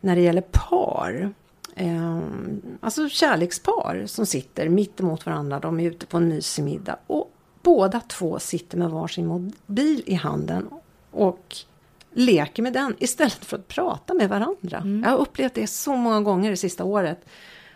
[0.00, 1.34] när det gäller par.
[1.76, 2.18] Eh,
[2.80, 5.60] alltså kärlekspar som sitter mitt emot varandra.
[5.60, 6.96] De är ute på en mysig middag.
[7.06, 10.68] Och båda två sitter med varsin mobil i handen.
[11.10, 11.56] Och
[12.12, 14.82] leker med den istället för att prata med varandra.
[15.04, 17.24] Jag har upplevt det så många gånger det sista året.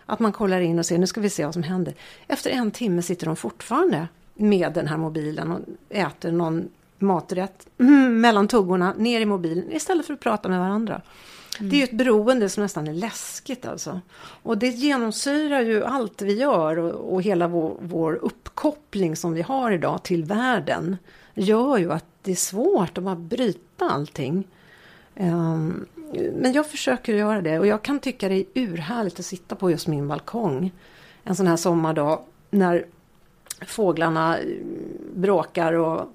[0.05, 1.93] Att man kollar in och ser, nu ska vi se vad som händer.
[2.27, 5.59] Efter en timme sitter de fortfarande med den här mobilen och
[5.89, 11.01] äter någon maträtt mm, mellan tuggorna ner i mobilen istället för att prata med varandra.
[11.59, 14.01] Det är ju ett beroende som nästan är läskigt alltså.
[14.17, 19.41] Och det genomsyrar ju allt vi gör och, och hela vår, vår uppkoppling som vi
[19.41, 20.97] har idag till världen.
[21.33, 24.47] Gör ju att det är svårt att bara bryta allting.
[25.15, 25.85] Um,
[26.33, 29.71] men jag försöker göra det och jag kan tycka det är urhärligt att sitta på
[29.71, 30.71] just min balkong.
[31.23, 32.19] En sån här sommardag
[32.49, 32.85] när
[33.65, 34.37] fåglarna
[35.15, 36.13] bråkar och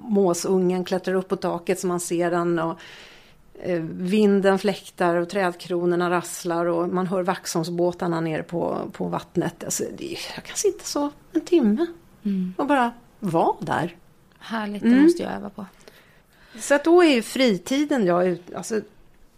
[0.00, 2.58] måsungen klättrar upp på taket så man ser den.
[2.58, 2.78] Och
[3.54, 9.64] eh, vinden fläktar och trädkronorna rasslar och man hör Vaxholmsbåtarna nere på, på vattnet.
[9.64, 9.84] Alltså,
[10.36, 11.86] jag kan sitta så en timme
[12.56, 13.96] och bara vara där.
[14.46, 15.66] Härligt, det måste jag öva på.
[16.58, 18.80] Så att då är ju fritiden jag ut, alltså,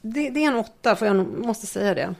[0.00, 2.14] det, det är en åtta, för jag måste säga det.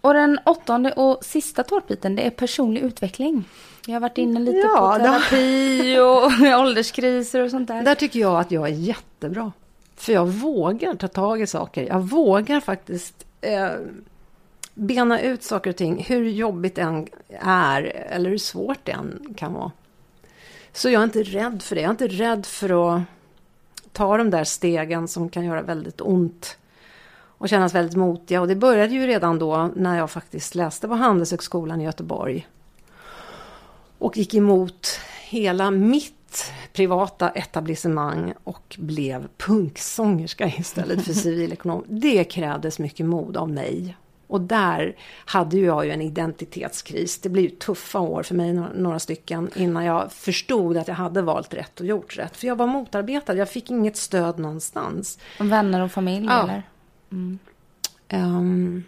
[0.00, 3.44] Och den åttonde och sista tårtbiten, det är personlig utveckling.
[3.86, 7.82] Jag har varit inne lite Ja, på terapi och ålderskriser och sånt där.
[7.82, 9.52] Där tycker jag att jag är jättebra.
[9.96, 11.86] För jag vågar ta tag i saker.
[11.86, 13.70] Jag vågar faktiskt eh,
[14.74, 16.04] bena ut saker och ting.
[16.08, 17.08] Hur jobbigt det än
[17.40, 19.72] är eller hur svårt det än kan vara.
[20.76, 21.80] Så jag är inte rädd för det.
[21.80, 23.02] Jag är inte rädd för att
[23.92, 26.56] ta de där stegen som kan göra väldigt ont.
[27.16, 28.40] Och kännas väldigt motiga.
[28.40, 32.48] Och det började ju redan då när jag faktiskt läste på Handelshögskolan i Göteborg.
[33.98, 41.84] Och gick emot hela mitt privata etablissemang och blev punksångerska istället för civilekonom.
[41.88, 43.96] Det krävdes mycket mod av mig.
[44.26, 47.18] Och där hade jag ju en identitetskris.
[47.18, 51.22] Det blev ju tuffa år för mig, några, stycken, innan jag förstod att jag hade
[51.22, 52.36] valt rätt och gjort rätt.
[52.36, 55.18] För jag var motarbetad, jag fick inget stöd någonstans.
[55.38, 56.42] Vänner och familj Ja.
[56.42, 56.62] eller?
[58.08, 58.84] Ehm,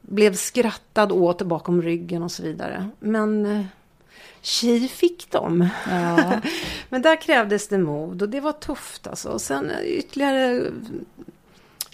[0.00, 2.88] blev skrattad åt bakom ryggen och så vidare.
[2.98, 3.64] Men uh,
[4.40, 5.68] tji fick de.
[5.90, 6.40] Ja.
[6.88, 9.28] Men där krävdes det mod och det var tufft alltså.
[9.28, 10.62] Och sen eh, ytterligare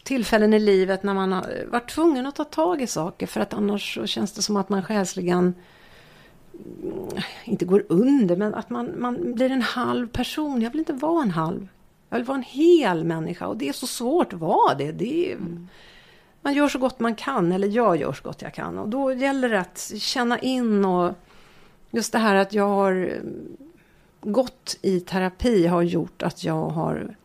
[0.05, 3.55] tillfällen i livet när man har varit tvungen att ta tag i saker för att
[3.55, 5.55] annars så känns det som att man själsligen
[6.82, 10.62] mm, inte går under men att man, man blir en halv person.
[10.62, 11.68] Jag vill inte vara en halv.
[12.09, 14.92] Jag vill vara en hel människa och det är så svårt att vara det.
[14.92, 15.38] det är,
[16.42, 19.12] Man gör så gott man kan eller jag gör så gott jag kan och då
[19.12, 21.12] gäller det att känna in och
[21.90, 23.20] just det här att jag har eh,
[24.20, 27.16] gått i terapi har gjort att jag har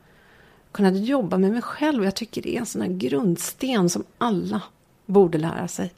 [0.72, 2.03] kunnat jobba med mig själv.
[2.03, 4.61] Jag tycker det är en sån här grundsten som alla
[5.05, 5.93] borde lära sig.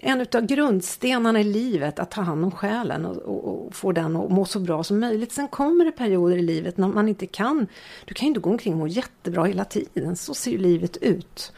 [0.00, 4.16] En utav grundstenarna i livet, att ta hand om själen och, och, och få den
[4.16, 5.32] att må så bra som möjligt.
[5.32, 7.66] Sen kommer det perioder i livet när man inte kan.
[8.04, 10.16] Du kan ju inte gå omkring och må jättebra hela tiden.
[10.16, 11.52] Så ser ju livet ut.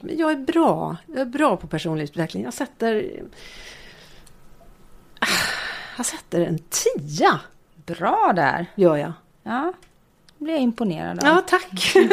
[0.00, 0.96] Men jag är bra.
[1.06, 2.44] Jag är bra på personlighetsutveckling.
[2.44, 3.22] Jag sätter...
[5.96, 7.40] Jag sätter en tia,
[7.86, 8.66] Bra där.
[8.74, 9.12] gör jag.
[9.42, 9.72] Ja,
[10.38, 11.26] blir jag imponerad av.
[11.26, 11.92] Ja, tack.
[11.94, 12.08] nej,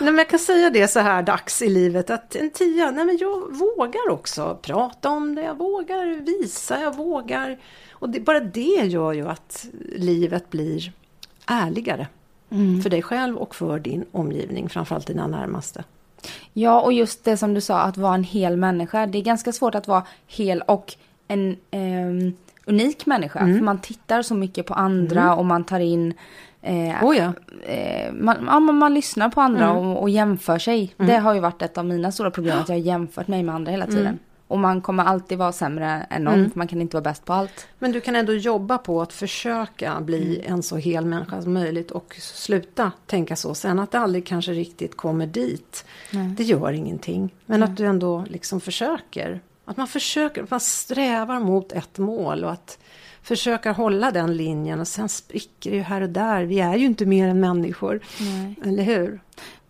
[0.00, 3.18] men jag kan säga det så här dags i livet att en tia, nej men
[3.20, 7.58] jag vågar också prata om det, jag vågar visa, jag vågar.
[7.92, 9.66] Och det, bara det gör ju att
[9.96, 10.92] livet blir
[11.46, 12.06] ärligare.
[12.82, 15.84] För dig själv och för din omgivning, framförallt dina närmaste.
[16.52, 19.06] Ja, och just det som du sa, att vara en hel människa.
[19.06, 20.94] Det är ganska svårt att vara hel och
[21.28, 22.32] en ehm,
[22.64, 23.38] unik människa.
[23.38, 26.14] För man tittar så mycket på andra och man tar in...
[26.62, 27.32] Eh, Oh ja.
[27.62, 30.94] eh, man, ja, man, man lyssnar på andra och, och jämför sig.
[30.96, 33.54] Det har ju varit ett av mina stora problem, att jag har jämfört mig med
[33.54, 34.18] andra hela tiden.
[34.46, 37.32] Och man kommer alltid vara sämre än någon, för man kan inte vara bäst på
[37.32, 37.66] allt.
[37.78, 41.90] Men du kan ändå jobba på att försöka bli en så hel människa som möjligt
[41.90, 43.54] och sluta tänka så.
[43.54, 45.84] Sen att det aldrig kanske riktigt kommer dit,
[46.36, 47.34] det gör ingenting.
[47.46, 49.40] Men att du ändå liksom försöker.
[49.64, 52.78] Att man försöker, att man strävar mot ett mål och att
[53.22, 56.42] försöka hålla den linjen och sen spricker det ju här och där.
[56.44, 58.00] Vi är ju inte mer än människor.
[58.64, 59.20] Eller hur?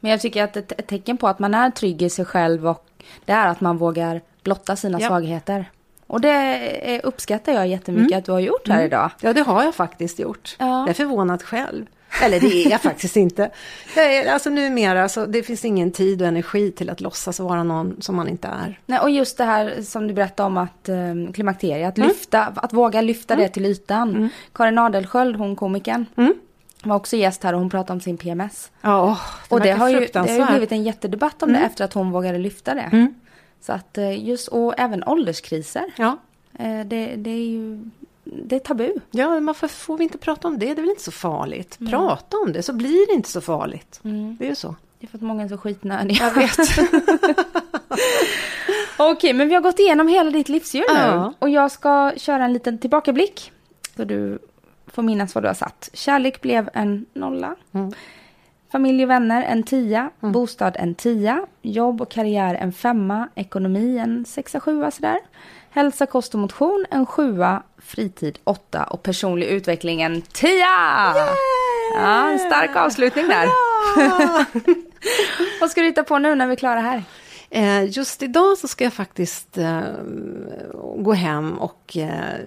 [0.01, 2.87] Men jag tycker att ett, tecken på att man är trygg i sig själv och
[3.25, 5.09] det är att man vågar blotta sina Ja.
[5.09, 5.71] svagheter.
[6.07, 9.11] Och det uppskattar jag jättemycket att du har gjort här idag.
[9.21, 10.57] Ja, det har jag faktiskt gjort.
[10.59, 10.81] Ja.
[10.81, 11.87] Jag är förvånad själv.
[12.23, 13.51] Eller det är jag faktiskt inte.
[13.97, 17.63] Jag är, alltså numera, så det finns ingen tid och energi till att låtsas vara
[17.63, 18.81] någon som man inte är.
[18.87, 20.97] Nej, och just det här som du berättade om att eh,
[21.35, 24.31] klimakteriet, att, lyfta, att våga lyfta det till ytan.
[24.53, 26.07] Karin Adelsköld, hon komikern,
[26.83, 28.71] var också gäst här och hon pratade om sin PMS.
[28.81, 31.85] Ja, det och det har, ju, det har ju blivit en jättedebatt om det efter
[31.85, 33.09] att hon vågade lyfta det.
[33.61, 35.85] Så att eh, just, och även ålderskriser.
[35.97, 36.19] Ja.
[36.59, 37.91] Eh, det, det är ju
[38.33, 38.93] det är tabu.
[39.11, 40.67] Ja, varför får vi inte prata om det?
[40.67, 41.79] Det är väl inte så farligt?
[41.91, 44.01] Prata om det så blir det inte så farligt.
[44.39, 44.77] Det är ju så.
[44.99, 46.25] Det är för att många är så skitnödiga.
[46.25, 46.59] Jag vet.
[48.99, 50.95] Okej, men vi har gått igenom hela ditt livshjul nu.
[51.01, 51.33] Ja.
[51.39, 53.53] Och jag ska köra en liten tillbakablick.
[53.97, 54.39] Så du
[54.87, 55.91] får minnas vad du har satt.
[55.93, 57.55] Kärlek blev en nolla.
[57.73, 57.93] Mm.
[58.73, 60.11] Familj och vänner en tia.
[60.21, 61.47] Bostad en tia.
[61.63, 63.29] Jobb och karriär en femma.
[63.35, 65.19] Ekonomi en sexa, sjua sådär.
[65.71, 67.63] Hälsa, kost och motion en sjua.
[67.79, 68.85] Fritid åtta.
[68.85, 71.15] Och personlig utveckling en tia!
[71.95, 73.47] Ja, en stark avslutning där.
[75.61, 77.03] vad ska du hitta på nu när vi är klara här?
[77.51, 79.81] Eh, Just idag så ska jag faktiskt eh,
[80.97, 82.41] gå hem och eh,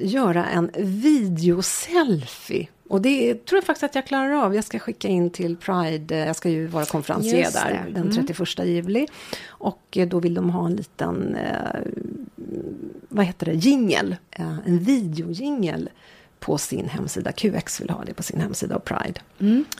[0.00, 2.68] göra en videoselfie.
[2.88, 4.54] Och det tror jag faktiskt att jag klarar av.
[4.54, 8.00] Jag ska skicka in till Pride, jag ska ju vara konferencier där det.
[8.00, 9.06] den 31 juli.
[9.48, 11.36] Och då vill de ha en liten,
[13.08, 15.88] vad heter det, jingel, eh, en videojingel
[16.40, 17.32] på sin hemsida.
[17.32, 19.20] QX vill ha det på sin hemsida och Pride.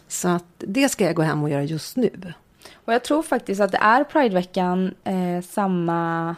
[0.09, 2.33] Så att det ska jag gå hem och göra just nu.
[2.75, 6.37] Och jag tror faktiskt att det är Prideveckan eh, samma...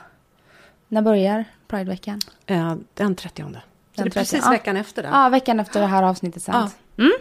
[0.89, 2.21] När börjar Prideveckan?
[2.47, 3.43] Eh, den 30.
[3.43, 3.49] Så
[3.95, 4.51] det är 30, precis ja.
[4.51, 5.09] veckan efter det.
[5.09, 6.77] Ja, veckan efter det här avsnittet sänds.
[6.99, 7.13] Mm.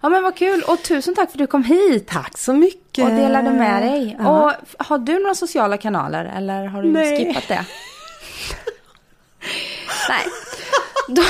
[0.00, 0.62] Ja, men vad kul.
[0.68, 2.06] Och tusen tack för att du kom hit.
[2.06, 3.04] Tack så mycket!
[3.04, 4.16] Och delade med dig.
[4.18, 4.28] Ja.
[4.28, 4.52] Och
[4.86, 7.16] har du några sociala kanaler eller har du Nej.
[7.16, 7.66] skippat det?
[10.08, 10.26] Nej.
[11.08, 11.22] Då,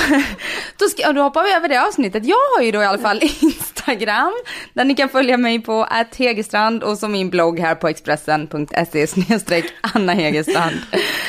[0.77, 2.25] då, ska, och då hoppar vi över det avsnittet.
[2.25, 4.33] Jag har ju då i alla fall Instagram
[4.73, 5.87] där ni kan följa mig på
[6.17, 10.75] Hegestrand och så min blogg här på expressen.se snedstreck Anna Hegerstrand.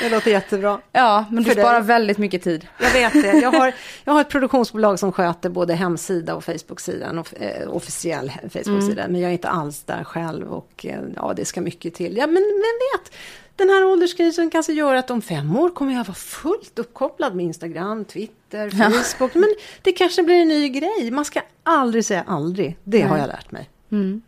[0.03, 0.81] Det låter jättebra.
[0.93, 1.65] Ja, men du För dig.
[1.65, 2.67] sparar väldigt mycket tid.
[2.79, 3.39] Jag vet det.
[3.39, 3.73] Jag har,
[4.05, 9.05] jag har ett produktionsbolag som sköter både hemsida och Facebook-sida, en off, eh, officiell Facebook-sida.
[9.09, 12.17] Men jag är inte alls där själv och eh, ja, det ska mycket till.
[12.17, 13.13] Ja, men, men vet,
[13.57, 17.45] den här ålderskrisen kanske gör att om fem år kommer jag vara fullt uppkopplad med
[17.45, 19.35] Instagram, Twitter, Facebook.
[19.35, 21.11] Men det kanske blir en ny grej.
[21.11, 22.77] Man ska aldrig säga aldrig.
[22.85, 23.09] Det Nej.
[23.09, 23.69] har jag lärt mig.
[23.93, 24.23] Mm.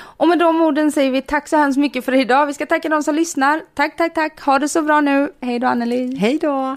[0.00, 2.46] Och med de orden säger vi tack så hemskt mycket för idag.
[2.46, 3.62] Vi ska tacka de som lyssnar.
[3.74, 4.40] Tack, tack, tack.
[4.40, 5.32] Ha det så bra nu.
[5.40, 6.16] Hej då Anneli.
[6.16, 6.76] Hej då.